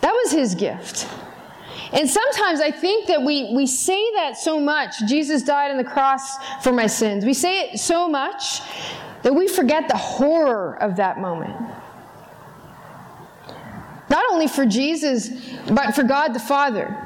That 0.00 0.12
was 0.12 0.32
his 0.32 0.54
gift. 0.54 1.06
And 1.92 2.08
sometimes 2.08 2.60
I 2.60 2.70
think 2.70 3.06
that 3.08 3.22
we, 3.22 3.52
we 3.54 3.66
say 3.66 4.02
that 4.14 4.36
so 4.36 4.58
much 4.58 5.06
Jesus 5.06 5.42
died 5.42 5.70
on 5.70 5.76
the 5.76 5.84
cross 5.84 6.36
for 6.62 6.72
my 6.72 6.86
sins. 6.86 7.24
We 7.24 7.34
say 7.34 7.60
it 7.60 7.78
so 7.78 8.08
much 8.08 8.60
that 9.22 9.34
we 9.34 9.48
forget 9.48 9.88
the 9.88 9.96
horror 9.96 10.76
of 10.82 10.96
that 10.96 11.18
moment. 11.18 11.54
Not 14.10 14.24
only 14.30 14.48
for 14.48 14.66
Jesus, 14.66 15.30
but 15.68 15.92
for 15.92 16.02
God 16.02 16.34
the 16.34 16.40
Father. 16.40 17.00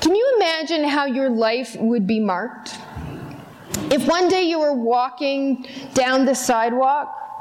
Can 0.00 0.14
you 0.14 0.34
imagine 0.36 0.84
how 0.84 1.06
your 1.06 1.30
life 1.30 1.74
would 1.76 2.06
be 2.06 2.20
marked? 2.20 2.78
If 3.90 4.06
one 4.06 4.28
day 4.28 4.42
you 4.42 4.58
were 4.58 4.74
walking 4.74 5.66
down 5.94 6.24
the 6.26 6.34
sidewalk, 6.34 7.33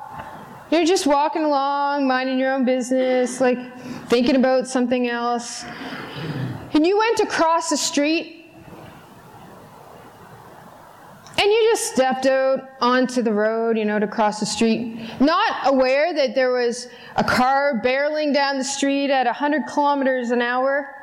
you're 0.73 0.85
just 0.85 1.05
walking 1.05 1.43
along, 1.43 2.07
minding 2.07 2.39
your 2.39 2.51
own 2.53 2.65
business, 2.65 3.39
like 3.39 3.59
thinking 4.07 4.35
about 4.35 4.67
something 4.67 5.07
else, 5.07 5.65
and 6.73 6.85
you 6.85 6.97
went 6.97 7.17
to 7.17 7.25
cross 7.25 7.69
the 7.69 7.77
street 7.77 8.43
and 11.37 11.51
you 11.51 11.69
just 11.71 11.93
stepped 11.93 12.25
out 12.25 12.69
onto 12.79 13.21
the 13.21 13.33
road, 13.33 13.77
you 13.77 13.85
know, 13.85 13.99
to 13.99 14.07
cross 14.07 14.39
the 14.39 14.45
street, 14.45 14.97
not 15.19 15.53
aware 15.65 16.13
that 16.13 16.35
there 16.35 16.51
was 16.51 16.87
a 17.17 17.23
car 17.23 17.81
barreling 17.83 18.33
down 18.33 18.57
the 18.57 18.63
street 18.63 19.11
at 19.11 19.25
100 19.25 19.67
kilometers 19.67 20.31
an 20.31 20.41
hour, 20.41 20.95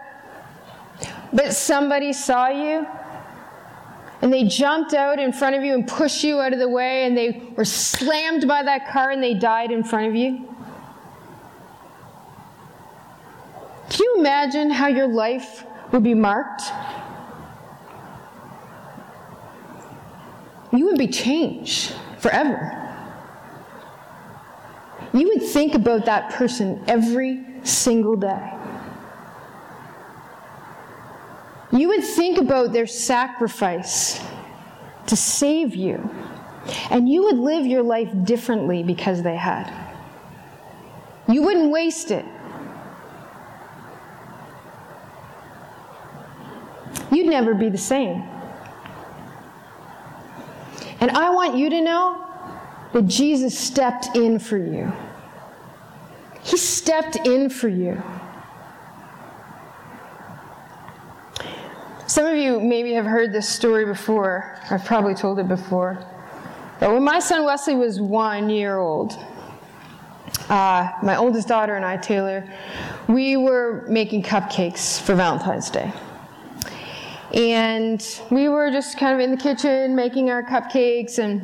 but 1.32 1.52
somebody 1.52 2.12
saw 2.12 2.48
you 2.48 2.86
and 4.22 4.32
they 4.32 4.44
jumped 4.44 4.92
out 4.92 5.18
in 5.18 5.32
front 5.32 5.56
of 5.56 5.62
you 5.62 5.72
and 5.72 5.86
pushed 5.86 6.22
you 6.22 6.40
out 6.40 6.52
of 6.52 6.58
the 6.58 6.68
way 6.68 7.04
and 7.04 7.16
they 7.16 7.42
were 7.56 7.64
slammed 7.64 8.46
by 8.46 8.62
that 8.62 8.88
car 8.90 9.10
and 9.10 9.22
they 9.22 9.34
died 9.34 9.70
in 9.70 9.82
front 9.82 10.08
of 10.08 10.14
you. 10.14 10.46
Can 13.88 14.04
you 14.04 14.16
imagine 14.18 14.70
how 14.70 14.88
your 14.88 15.08
life 15.08 15.64
would 15.92 16.02
be 16.02 16.14
marked? 16.14 16.62
You 20.72 20.84
would 20.84 20.98
be 20.98 21.08
changed 21.08 21.94
forever. 22.18 22.76
You 25.12 25.28
would 25.28 25.42
think 25.42 25.74
about 25.74 26.04
that 26.04 26.30
person 26.30 26.84
every 26.86 27.44
single 27.64 28.16
day. 28.16 28.59
You 31.72 31.88
would 31.88 32.04
think 32.04 32.38
about 32.38 32.72
their 32.72 32.86
sacrifice 32.86 34.20
to 35.06 35.16
save 35.16 35.74
you, 35.74 36.10
and 36.90 37.08
you 37.08 37.24
would 37.24 37.38
live 37.38 37.66
your 37.66 37.82
life 37.82 38.10
differently 38.24 38.82
because 38.82 39.22
they 39.22 39.36
had. 39.36 39.72
You 41.28 41.42
wouldn't 41.42 41.70
waste 41.70 42.10
it. 42.10 42.24
You'd 47.12 47.26
never 47.26 47.54
be 47.54 47.68
the 47.68 47.78
same. 47.78 48.22
And 51.00 51.10
I 51.12 51.30
want 51.30 51.56
you 51.56 51.70
to 51.70 51.80
know 51.80 52.26
that 52.92 53.06
Jesus 53.06 53.58
stepped 53.58 54.16
in 54.16 54.38
for 54.38 54.58
you. 54.58 54.92
He 56.42 56.56
stepped 56.56 57.16
in 57.26 57.48
for 57.48 57.68
you. 57.68 58.02
Some 62.20 62.32
of 62.34 62.36
you 62.36 62.60
maybe 62.60 62.92
have 62.92 63.06
heard 63.06 63.32
this 63.32 63.48
story 63.48 63.86
before. 63.86 64.58
I've 64.70 64.84
probably 64.84 65.14
told 65.14 65.38
it 65.38 65.48
before. 65.48 66.04
But 66.78 66.92
when 66.92 67.02
my 67.02 67.18
son 67.18 67.46
Wesley 67.46 67.74
was 67.74 67.98
one 67.98 68.50
year 68.50 68.76
old, 68.76 69.18
uh, 70.50 70.90
my 71.02 71.16
oldest 71.16 71.48
daughter 71.48 71.76
and 71.76 71.82
I, 71.82 71.96
Taylor, 71.96 72.46
we 73.08 73.38
were 73.38 73.86
making 73.88 74.22
cupcakes 74.22 75.00
for 75.00 75.14
Valentine's 75.14 75.70
Day. 75.70 75.90
And 77.32 78.06
we 78.30 78.50
were 78.50 78.70
just 78.70 78.98
kind 78.98 79.14
of 79.14 79.20
in 79.20 79.30
the 79.30 79.42
kitchen 79.42 79.96
making 79.96 80.28
our 80.28 80.42
cupcakes. 80.42 81.18
And 81.18 81.40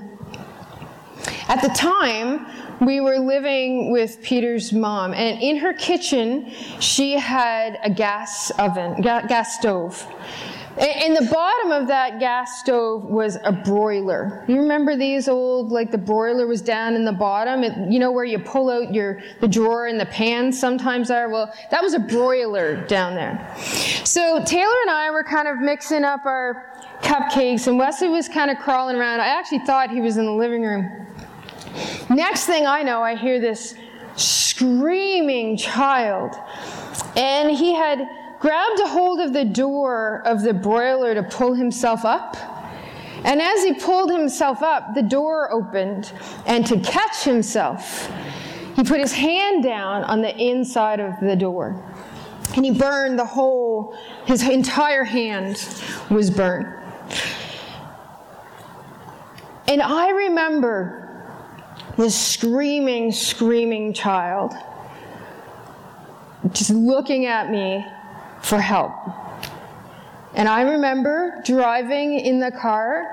at 1.48 1.62
the 1.62 1.70
time, 1.70 2.46
we 2.84 3.00
were 3.00 3.18
living 3.18 3.90
with 3.90 4.20
Peter's 4.20 4.74
mom. 4.74 5.14
And 5.14 5.40
in 5.40 5.56
her 5.56 5.72
kitchen, 5.72 6.50
she 6.80 7.12
had 7.12 7.78
a 7.82 7.88
gas 7.88 8.50
oven, 8.58 9.00
gas 9.00 9.58
stove. 9.58 10.06
In 10.78 11.14
the 11.14 11.26
bottom 11.32 11.72
of 11.72 11.88
that 11.88 12.20
gas 12.20 12.60
stove 12.60 13.04
was 13.04 13.38
a 13.44 13.52
broiler. 13.52 14.44
You 14.46 14.56
remember 14.60 14.94
these 14.94 15.26
old, 15.26 15.72
like 15.72 15.90
the 15.90 15.96
broiler 15.96 16.46
was 16.46 16.60
down 16.60 16.94
in 16.94 17.06
the 17.06 17.12
bottom? 17.12 17.64
It, 17.64 17.72
you 17.90 17.98
know 17.98 18.12
where 18.12 18.26
you 18.26 18.38
pull 18.38 18.68
out 18.68 18.92
your 18.92 19.22
the 19.40 19.48
drawer 19.48 19.86
and 19.86 19.98
the 19.98 20.04
pans 20.06 20.60
sometimes 20.60 21.10
are? 21.10 21.30
Well, 21.30 21.50
that 21.70 21.82
was 21.82 21.94
a 21.94 21.98
broiler 21.98 22.86
down 22.88 23.14
there. 23.14 23.54
So 24.04 24.44
Taylor 24.44 24.74
and 24.82 24.90
I 24.90 25.10
were 25.10 25.24
kind 25.24 25.48
of 25.48 25.60
mixing 25.60 26.04
up 26.04 26.26
our 26.26 26.70
cupcakes, 27.00 27.66
and 27.68 27.78
Wesley 27.78 28.08
was 28.08 28.28
kind 28.28 28.50
of 28.50 28.58
crawling 28.58 28.96
around. 28.96 29.20
I 29.20 29.28
actually 29.28 29.60
thought 29.60 29.90
he 29.90 30.02
was 30.02 30.18
in 30.18 30.26
the 30.26 30.32
living 30.32 30.60
room. 30.60 31.06
Next 32.10 32.44
thing 32.44 32.66
I 32.66 32.82
know, 32.82 33.00
I 33.00 33.16
hear 33.16 33.40
this 33.40 33.74
screaming 34.16 35.56
child, 35.56 36.34
and 37.16 37.50
he 37.50 37.74
had 37.74 38.06
grabbed 38.38 38.81
a 38.81 38.88
hold 38.88 39.20
of 39.20 39.33
the 39.33 39.44
door 39.44 40.22
of 40.25 40.42
the 40.42 40.55
broiler 40.55 41.14
to 41.14 41.22
pull 41.22 41.55
himself 41.55 42.05
up. 42.05 42.37
And 43.25 43.40
as 43.40 43.64
he 43.64 43.75
pulled 43.75 44.11
himself 44.11 44.62
up, 44.62 44.94
the 44.94 45.03
door 45.03 45.53
opened, 45.53 46.12
and 46.46 46.66
to 46.66 46.79
catch 46.81 47.25
himself, 47.25 48.11
he 48.77 48.85
put 48.85 49.01
his 49.01 49.12
hand 49.12 49.64
down 49.64 50.05
on 50.05 50.20
the 50.20 50.37
inside 50.37 51.01
of 51.01 51.14
the 51.20 51.35
door. 51.35 51.83
And 52.55 52.64
he 52.64 52.70
burned 52.70 53.18
the 53.18 53.25
whole, 53.25 53.96
his 54.27 54.46
entire 54.46 55.05
hand 55.05 55.57
was 56.11 56.31
burned. 56.31 56.72
And 59.68 59.83
I 59.83 60.11
remember 60.11 61.03
this 61.96 62.14
screaming, 62.14 63.11
screaming 63.11 63.92
child 63.92 64.55
just 66.53 66.70
looking 66.70 67.27
at 67.27 67.51
me 67.51 67.85
for 68.46 68.61
help. 68.61 68.92
And 70.35 70.48
I 70.48 70.62
remember 70.62 71.42
driving 71.44 72.20
in 72.20 72.38
the 72.38 72.52
car 72.52 73.12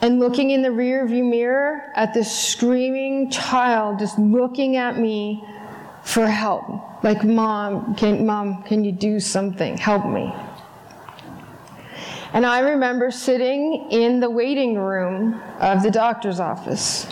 and 0.00 0.18
looking 0.18 0.50
in 0.50 0.62
the 0.62 0.68
rearview 0.70 1.30
mirror 1.30 1.92
at 1.94 2.12
this 2.12 2.36
screaming 2.36 3.30
child 3.30 4.00
just 4.00 4.18
looking 4.18 4.76
at 4.76 4.98
me 4.98 5.44
for 6.02 6.26
help. 6.26 7.04
Like, 7.04 7.22
mom, 7.22 7.94
can, 7.94 8.26
mom, 8.26 8.64
can 8.64 8.82
you 8.82 8.90
do 8.90 9.20
something? 9.20 9.76
Help 9.76 10.06
me. 10.06 10.34
And 12.32 12.44
I 12.44 12.60
remember 12.60 13.12
sitting 13.12 13.90
in 13.92 14.18
the 14.18 14.30
waiting 14.30 14.76
room 14.76 15.40
of 15.60 15.84
the 15.84 15.90
doctor's 15.90 16.40
office 16.40 17.06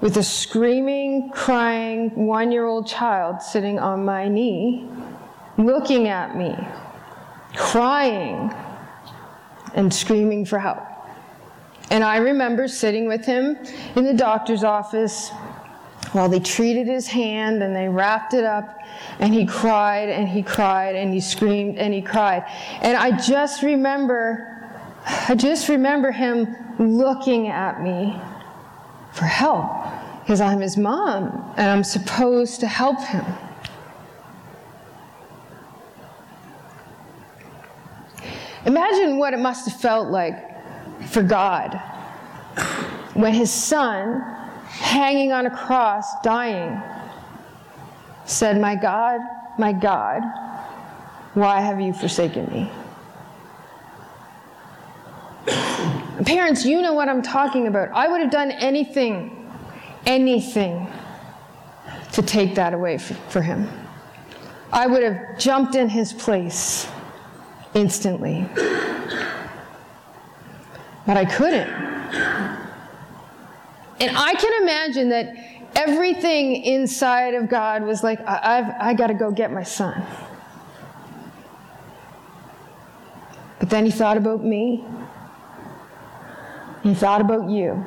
with 0.00 0.16
a 0.18 0.22
screaming, 0.22 1.30
crying 1.30 2.10
one 2.26 2.52
year 2.52 2.64
old 2.64 2.86
child 2.86 3.42
sitting 3.42 3.80
on 3.80 4.04
my 4.04 4.28
knee 4.28 4.88
looking 5.58 6.08
at 6.08 6.36
me, 6.36 6.56
crying, 7.54 8.52
and 9.74 9.92
screaming 9.92 10.44
for 10.44 10.58
help. 10.58 10.80
And 11.90 12.02
I 12.02 12.16
remember 12.16 12.68
sitting 12.68 13.06
with 13.06 13.24
him 13.24 13.58
in 13.96 14.04
the 14.04 14.14
doctor's 14.14 14.64
office 14.64 15.30
while 16.12 16.28
they 16.28 16.40
treated 16.40 16.86
his 16.86 17.06
hand 17.06 17.62
and 17.62 17.74
they 17.74 17.88
wrapped 17.88 18.34
it 18.34 18.44
up, 18.44 18.78
and 19.18 19.32
he 19.32 19.46
cried 19.46 20.08
and 20.08 20.28
he 20.28 20.42
cried 20.42 20.94
and 20.94 21.12
he 21.12 21.20
screamed 21.20 21.78
and 21.78 21.92
he 21.94 22.02
cried. 22.02 22.44
And 22.80 22.96
I 22.96 23.16
just 23.18 23.62
remember, 23.62 24.70
I 25.06 25.34
just 25.34 25.68
remember 25.68 26.12
him 26.12 26.54
looking 26.78 27.48
at 27.48 27.82
me 27.82 28.20
for 29.12 29.24
help 29.24 29.70
because 30.20 30.40
I'm 30.40 30.60
his 30.60 30.76
mom 30.76 31.52
and 31.56 31.70
I'm 31.70 31.84
supposed 31.84 32.60
to 32.60 32.66
help 32.66 33.00
him. 33.00 33.24
Imagine 38.64 39.18
what 39.18 39.34
it 39.34 39.40
must 39.40 39.68
have 39.68 39.80
felt 39.80 40.08
like 40.08 40.36
for 41.08 41.22
God 41.22 41.74
when 43.14 43.34
his 43.34 43.50
son, 43.50 44.20
hanging 44.66 45.32
on 45.32 45.46
a 45.46 45.50
cross, 45.50 46.06
dying, 46.22 46.80
said, 48.24 48.60
My 48.60 48.74
God, 48.74 49.20
my 49.58 49.72
God, 49.72 50.22
why 51.34 51.60
have 51.60 51.80
you 51.80 51.92
forsaken 51.92 52.46
me? 52.46 52.70
Parents, 56.24 56.64
you 56.64 56.80
know 56.80 56.92
what 56.92 57.08
I'm 57.08 57.22
talking 57.22 57.66
about. 57.66 57.88
I 57.90 58.06
would 58.06 58.20
have 58.20 58.30
done 58.30 58.52
anything, 58.52 59.50
anything 60.06 60.86
to 62.12 62.22
take 62.22 62.54
that 62.54 62.74
away 62.74 62.98
for, 62.98 63.14
for 63.14 63.42
him. 63.42 63.68
I 64.72 64.86
would 64.86 65.02
have 65.02 65.38
jumped 65.38 65.74
in 65.74 65.88
his 65.88 66.12
place 66.12 66.86
instantly. 67.74 68.46
But 71.06 71.16
I 71.16 71.24
couldn't. 71.24 71.68
And 74.00 74.16
I 74.16 74.34
can 74.34 74.62
imagine 74.62 75.08
that 75.10 75.34
everything 75.76 76.56
inside 76.64 77.34
of 77.34 77.48
God 77.48 77.82
was 77.82 78.02
like, 78.02 78.20
I- 78.26 78.60
have 78.62 78.76
I 78.80 78.94
got 78.94 79.08
to 79.08 79.14
go 79.14 79.30
get 79.30 79.52
my 79.52 79.62
son. 79.62 80.04
But 83.58 83.70
then 83.70 83.84
he 83.84 83.90
thought 83.92 84.16
about 84.16 84.44
me. 84.44 84.84
He 86.82 86.94
thought 86.94 87.20
about 87.20 87.48
you. 87.48 87.84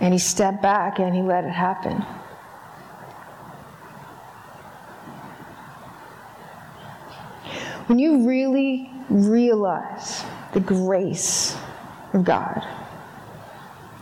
And 0.00 0.12
he 0.12 0.18
stepped 0.18 0.60
back 0.62 0.98
and 0.98 1.14
he 1.14 1.22
let 1.22 1.44
it 1.44 1.50
happen. 1.50 2.04
When 7.90 7.98
you 7.98 8.24
really 8.24 8.88
realize 9.08 10.22
the 10.52 10.60
grace 10.60 11.56
of 12.12 12.22
God, 12.22 12.64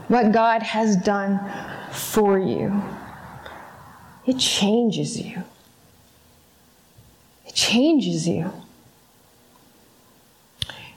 what 0.09 0.31
God 0.31 0.63
has 0.63 0.95
done 0.95 1.41
for 1.91 2.39
you, 2.39 2.83
it 4.27 4.39
changes 4.39 5.19
you. 5.19 5.43
It 7.47 7.55
changes 7.55 8.29
you. 8.29 8.53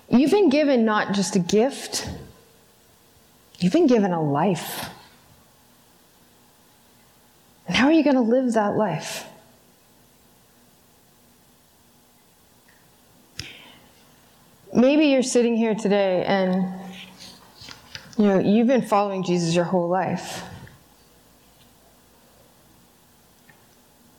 You've 0.09 0.31
been 0.31 0.49
given 0.49 0.83
not 0.83 1.13
just 1.13 1.37
a 1.37 1.39
gift, 1.39 2.09
you've 3.59 3.71
been 3.71 3.87
given 3.87 4.11
a 4.11 4.21
life. 4.21 4.89
And 7.67 7.77
how 7.77 7.85
are 7.85 7.93
you 7.93 8.03
going 8.03 8.17
to 8.17 8.21
live 8.21 8.51
that 8.55 8.75
life? 8.75 9.30
Maybe 14.81 15.05
you're 15.05 15.21
sitting 15.21 15.55
here 15.55 15.75
today 15.75 16.25
and 16.25 16.73
you 18.17 18.25
know, 18.25 18.39
you've 18.39 18.65
been 18.65 18.81
following 18.81 19.21
Jesus 19.23 19.53
your 19.53 19.63
whole 19.63 19.87
life. 19.87 20.41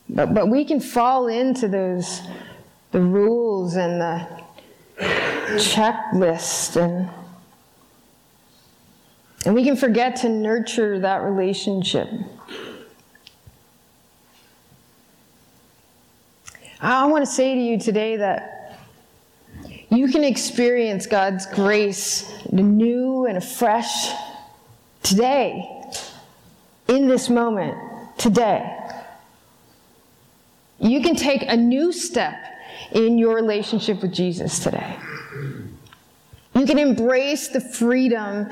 But, 0.08 0.32
but 0.32 0.48
we 0.48 0.64
can 0.64 0.78
fall 0.78 1.26
into 1.26 1.66
those, 1.66 2.20
the 2.92 3.00
rules 3.00 3.74
and 3.74 4.00
the 4.00 4.28
checklist 5.58 6.80
and, 6.80 7.10
and 9.44 9.56
we 9.56 9.64
can 9.64 9.74
forget 9.74 10.14
to 10.20 10.28
nurture 10.28 11.00
that 11.00 11.22
relationship. 11.22 12.08
I 16.80 17.06
want 17.06 17.26
to 17.26 17.30
say 17.30 17.56
to 17.56 17.60
you 17.60 17.80
today 17.80 18.14
that 18.18 18.61
you 19.98 20.08
can 20.08 20.24
experience 20.24 21.06
God's 21.06 21.46
grace 21.46 22.32
new 22.50 23.26
and 23.26 23.36
afresh 23.38 24.10
today, 25.02 25.68
in 26.88 27.08
this 27.08 27.28
moment, 27.28 27.76
today. 28.18 28.78
You 30.78 31.00
can 31.02 31.14
take 31.14 31.42
a 31.42 31.56
new 31.56 31.92
step 31.92 32.36
in 32.92 33.18
your 33.18 33.34
relationship 33.34 34.02
with 34.02 34.12
Jesus 34.12 34.58
today. 34.58 34.96
You 36.54 36.66
can 36.66 36.78
embrace 36.78 37.48
the 37.48 37.60
freedom 37.60 38.50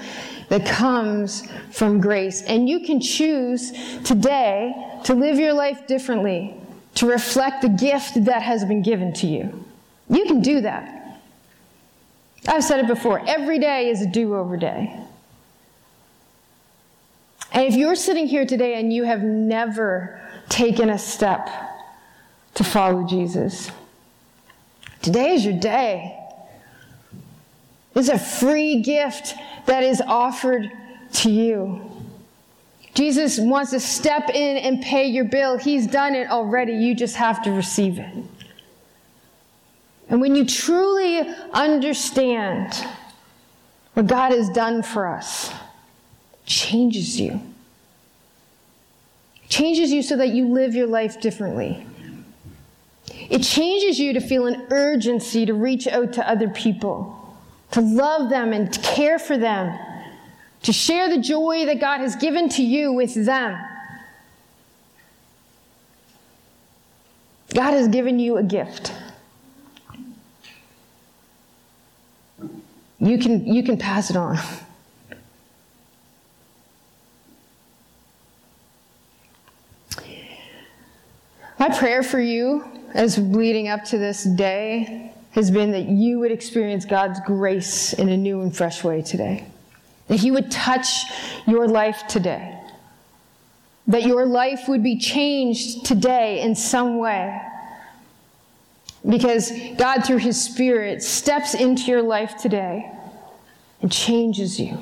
that 0.49 0.65
comes 0.67 1.47
from 1.71 2.01
grace, 2.01 2.43
and 2.43 2.69
you 2.69 2.81
can 2.81 3.01
choose 3.01 3.73
today 4.05 4.75
to 5.05 5.15
live 5.15 5.39
your 5.39 5.53
life 5.53 5.87
differently, 5.87 6.55
to 6.95 7.07
reflect 7.07 7.63
the 7.63 7.69
gift 7.69 8.25
that 8.25 8.43
has 8.43 8.65
been 8.65 8.83
given 8.83 9.13
to 9.15 9.27
you. 9.27 9.65
You 10.09 10.25
can 10.25 10.41
do 10.41 10.61
that. 10.63 11.00
I've 12.51 12.65
said 12.65 12.81
it 12.81 12.89
before 12.89 13.23
every 13.29 13.61
day 13.61 13.91
is 13.91 14.03
a 14.03 14.07
do 14.07 14.35
over 14.35 14.57
day. 14.57 14.99
And 17.53 17.65
if 17.65 17.75
you're 17.75 17.95
sitting 17.95 18.27
here 18.27 18.45
today 18.45 18.75
and 18.75 18.93
you 18.93 19.05
have 19.05 19.23
never 19.23 20.21
taken 20.49 20.91
a 20.91 20.99
step 20.99 21.49
to 22.55 22.65
follow 22.65 23.07
Jesus, 23.07 23.71
today 25.01 25.35
is 25.35 25.45
your 25.45 25.59
day. 25.61 26.17
It's 27.95 28.09
a 28.09 28.19
free 28.19 28.83
gift 28.83 29.35
that 29.67 29.85
is 29.85 30.01
offered 30.01 30.69
to 31.13 31.31
you. 31.31 31.81
Jesus 32.95 33.39
wants 33.39 33.71
to 33.71 33.79
step 33.79 34.29
in 34.31 34.57
and 34.57 34.83
pay 34.83 35.07
your 35.07 35.25
bill. 35.25 35.57
He's 35.57 35.87
done 35.87 36.17
it 36.17 36.29
already. 36.29 36.73
You 36.73 36.97
just 36.97 37.15
have 37.15 37.43
to 37.45 37.53
receive 37.53 38.01
it. 38.01 38.13
And 40.11 40.21
when 40.21 40.35
you 40.35 40.45
truly 40.45 41.21
understand 41.53 42.75
what 43.95 44.09
God 44.09 44.33
has 44.33 44.51
done 44.51 44.83
for 44.83 45.07
us, 45.07 45.53
changes 46.45 47.19
you. 47.21 47.41
Changes 49.49 49.93
you 49.93 50.03
so 50.03 50.17
that 50.17 50.31
you 50.31 50.49
live 50.49 50.75
your 50.75 50.89
life 50.89 51.21
differently. 51.21 51.87
It 53.31 53.45
changes 53.45 54.01
you 54.01 54.13
to 54.13 54.21
feel 54.21 54.47
an 54.47 54.67
urgency 54.71 55.47
to 55.47 55.55
reach 55.55 55.87
out 55.87 56.13
to 56.15 56.29
other 56.29 56.49
people, 56.49 57.37
to 57.71 57.81
love 57.81 58.31
them 58.31 58.53
and 58.53 58.73
to 58.73 58.81
care 58.81 59.19
for 59.19 59.39
them, 59.39 59.79
to 60.63 60.73
share 60.73 61.09
the 61.09 61.19
joy 61.19 61.67
that 61.67 61.81
God 61.81 62.01
has 62.01 62.17
given 62.17 62.49
to 62.51 62.63
you 62.63 62.93
with 62.93 63.15
them. 63.15 63.57
God 67.55 67.73
has 67.73 67.87
given 67.89 68.19
you 68.19 68.37
a 68.37 68.43
gift. 68.43 68.93
You 73.01 73.19
can, 73.19 73.47
you 73.47 73.63
can 73.63 73.79
pass 73.79 74.11
it 74.11 74.17
on. 74.17 74.39
My 81.59 81.69
prayer 81.69 82.03
for 82.03 82.19
you 82.19 82.65
as 82.95 83.19
leading 83.19 83.69
up 83.69 83.85
to 83.85 83.99
this 83.99 84.25
day 84.25 85.13
has 85.33 85.51
been 85.51 85.71
that 85.73 85.89
you 85.89 86.19
would 86.19 86.33
experience 86.33 86.87
God's 86.87 87.21
grace 87.27 87.93
in 87.93 88.09
a 88.09 88.17
new 88.17 88.41
and 88.41 88.55
fresh 88.57 88.83
way 88.83 89.03
today. 89.03 89.47
That 90.09 90.17
He 90.17 90.31
would 90.31 90.51
touch 90.51 90.89
your 91.47 91.69
life 91.69 92.03
today. 92.09 92.59
That 93.87 94.05
your 94.05 94.25
life 94.25 94.69
would 94.69 94.83
be 94.83 94.99
changed 94.99 95.85
today 95.85 96.41
in 96.41 96.55
some 96.55 96.99
way. 96.99 97.41
Because 99.09 99.51
God, 99.79 100.05
through 100.05 100.19
His 100.19 100.43
Spirit, 100.43 101.03
steps 101.03 101.55
into 101.55 101.85
your 101.85 102.03
life 102.03 102.37
today 102.37 102.91
and 103.81 103.91
changes 103.91 104.61
you. 104.61 104.79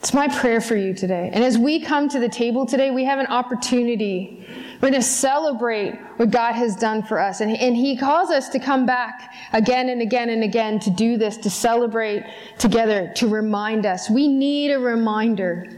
It's 0.00 0.14
my 0.14 0.28
prayer 0.28 0.62
for 0.62 0.76
you 0.76 0.94
today. 0.94 1.30
And 1.30 1.44
as 1.44 1.58
we 1.58 1.78
come 1.78 2.08
to 2.08 2.18
the 2.18 2.28
table 2.28 2.64
today, 2.64 2.90
we 2.90 3.04
have 3.04 3.18
an 3.18 3.26
opportunity. 3.26 4.46
We're 4.80 4.88
going 4.88 4.94
to 4.94 5.06
celebrate 5.06 5.92
what 6.16 6.30
God 6.30 6.54
has 6.54 6.74
done 6.74 7.02
for 7.02 7.20
us. 7.20 7.42
And, 7.42 7.54
and 7.54 7.76
He 7.76 7.98
calls 7.98 8.30
us 8.30 8.48
to 8.50 8.58
come 8.58 8.86
back 8.86 9.34
again 9.52 9.90
and 9.90 10.00
again 10.00 10.30
and 10.30 10.42
again 10.42 10.80
to 10.80 10.90
do 10.90 11.18
this, 11.18 11.36
to 11.38 11.50
celebrate 11.50 12.24
together, 12.58 13.12
to 13.16 13.28
remind 13.28 13.84
us. 13.84 14.08
We 14.08 14.26
need 14.26 14.70
a 14.70 14.78
reminder. 14.78 15.70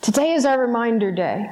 Today 0.00 0.34
is 0.34 0.46
our 0.46 0.60
reminder 0.60 1.10
day. 1.10 1.50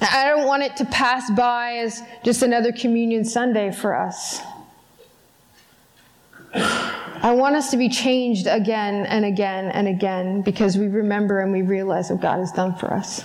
I 0.00 0.26
don't 0.28 0.46
want 0.46 0.62
it 0.62 0.76
to 0.76 0.84
pass 0.86 1.30
by 1.30 1.78
as 1.78 2.02
just 2.22 2.42
another 2.42 2.72
communion 2.72 3.24
Sunday 3.24 3.72
for 3.72 3.94
us. 3.94 4.40
I 6.54 7.32
want 7.32 7.56
us 7.56 7.70
to 7.70 7.76
be 7.76 7.88
changed 7.88 8.46
again 8.46 9.06
and 9.06 9.24
again 9.24 9.66
and 9.72 9.88
again 9.88 10.42
because 10.42 10.76
we 10.76 10.86
remember 10.88 11.40
and 11.40 11.50
we 11.50 11.62
realize 11.62 12.10
what 12.10 12.20
God 12.20 12.38
has 12.38 12.52
done 12.52 12.74
for 12.76 12.92
us. 12.92 13.22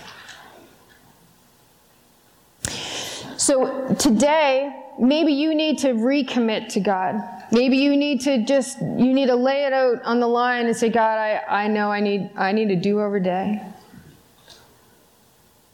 So 3.38 3.94
today, 3.96 4.74
maybe 5.00 5.34
you 5.34 5.54
need 5.54 5.80
to 5.80 5.90
recommit 5.90 6.70
to 6.70 6.80
God. 6.80 7.16
Maybe 7.52 7.78
you 7.78 7.98
need 7.98 8.22
to 8.22 8.46
just 8.46 8.80
you 8.82 9.14
need 9.14 9.28
to 9.28 9.36
lay 9.36 9.66
it 9.66 9.74
out 9.74 10.02
on 10.04 10.20
the 10.20 10.28
line 10.28 10.68
and 10.68 10.78
say, 10.78 10.90
God, 10.90 11.18
I, 11.18 11.42
I 11.48 11.68
know 11.68 11.92
I 11.92 12.00
need 12.00 12.30
I 12.38 12.54
need 12.54 12.72
a 12.72 12.76
do-over 12.78 13.20
day. 13.20 13.62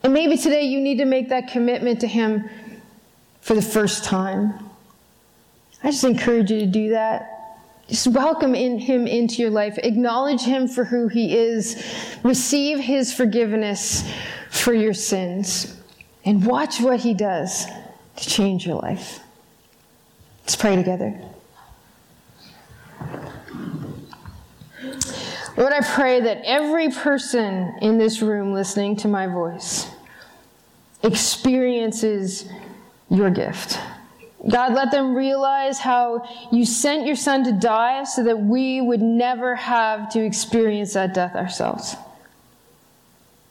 And 0.08 0.14
maybe 0.14 0.38
today 0.38 0.62
you 0.62 0.80
need 0.80 1.00
to 1.00 1.06
make 1.06 1.28
that 1.28 1.50
commitment 1.50 2.00
to 2.00 2.08
Him 2.08 2.50
for 3.42 3.56
the 3.56 3.62
first 3.62 4.06
time. 4.06 4.54
I 5.84 5.92
just 5.92 6.06
encourage 6.06 6.50
you 6.50 6.62
to 6.62 6.66
do 6.66 6.92
that. 6.92 7.60
Just 7.90 8.08
welcome 8.08 8.56
in 8.56 8.80
him 8.80 9.06
into 9.06 9.42
your 9.42 9.52
life. 9.52 9.78
Acknowledge 9.80 10.44
him 10.44 10.70
for 10.70 10.86
who 10.86 11.10
he 11.10 11.38
is. 11.38 11.84
Receive 12.24 12.80
his 12.80 13.14
forgiveness 13.14 14.10
for 14.50 14.74
your 14.74 14.94
sins. 14.94 15.78
And 16.24 16.46
watch 16.46 16.80
what 16.80 17.02
he 17.02 17.14
does 17.14 17.66
to 17.66 18.30
change 18.30 18.66
your 18.66 18.76
life. 18.76 19.20
Let's 20.44 20.56
pray 20.56 20.78
together. 20.78 21.20
Lord, 25.58 25.74
I 25.74 25.82
pray 25.82 26.22
that 26.22 26.44
every 26.46 26.92
person 26.92 27.76
in 27.82 27.98
this 27.98 28.22
room 28.22 28.54
listening 28.54 28.96
to 28.98 29.10
my 29.10 29.28
voice 29.28 29.92
experiences 31.04 32.50
your 33.10 33.30
gift. 33.30 33.80
God, 34.50 34.74
let 34.74 34.92
them 34.92 35.16
realize 35.16 35.80
how 35.80 36.28
you 36.52 36.64
sent 36.66 37.06
your 37.06 37.16
son 37.16 37.44
to 37.46 37.52
die 37.52 38.04
so 38.04 38.24
that 38.24 38.40
we 38.40 38.82
would 38.82 39.02
never 39.02 39.56
have 39.56 40.10
to 40.12 40.24
experience 40.24 40.94
that 40.94 41.14
death 41.14 41.36
ourselves. 41.36 41.96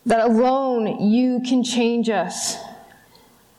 That 0.06 0.20
alone 0.20 1.10
you 1.10 1.40
can 1.46 1.64
change 1.64 2.08
us. 2.08 2.56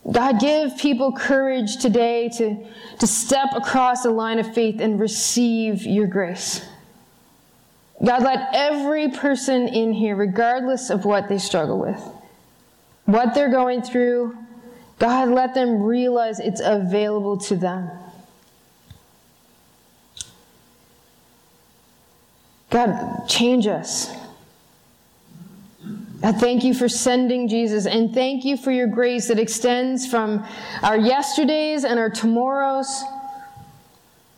God, 0.09 0.39
give 0.39 0.77
people 0.77 1.11
courage 1.11 1.77
today 1.77 2.29
to, 2.37 2.65
to 2.99 3.07
step 3.07 3.49
across 3.53 4.03
the 4.03 4.09
line 4.09 4.39
of 4.39 4.53
faith 4.53 4.79
and 4.79 4.97
receive 4.97 5.83
your 5.83 6.07
grace. 6.07 6.65
God, 8.03 8.23
let 8.23 8.49
every 8.53 9.09
person 9.09 9.67
in 9.67 9.91
here, 9.91 10.15
regardless 10.15 10.89
of 10.89 11.03
what 11.03 11.27
they 11.27 11.39
struggle 11.39 11.77
with, 11.77 12.01
what 13.07 13.33
they're 13.33 13.49
going 13.49 13.81
through, 13.81 14.37
God, 14.99 15.29
let 15.29 15.53
them 15.53 15.81
realize 15.81 16.39
it's 16.39 16.61
available 16.63 17.37
to 17.37 17.55
them. 17.55 17.89
God, 22.69 23.27
change 23.27 23.65
us. 23.65 24.11
I 26.21 26.33
thank 26.33 26.65
you 26.65 26.73
for 26.73 26.89
sending 26.89 27.47
Jesus 27.47 27.85
and 27.85 28.13
thank 28.13 28.43
you 28.43 28.57
for 28.57 28.71
your 28.71 28.87
grace 28.87 29.29
that 29.29 29.39
extends 29.39 30.05
from 30.05 30.45
our 30.83 30.97
yesterdays 30.97 31.85
and 31.85 31.97
our 31.97 32.09
tomorrows. 32.09 33.03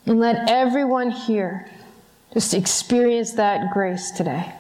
And 0.06 0.20
let 0.20 0.48
everyone 0.48 1.10
here 1.10 1.70
just 2.34 2.54
experience 2.54 3.34
that 3.34 3.72
grace 3.74 4.12
today. 4.12 4.54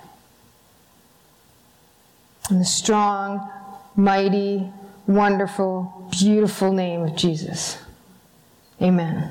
In 2.50 2.58
the 2.58 2.66
strong, 2.66 3.48
mighty, 4.00 4.72
wonderful, 5.08 6.08
beautiful 6.10 6.72
name 6.72 7.04
of 7.04 7.16
Jesus. 7.18 7.78
Amen. 8.82 9.30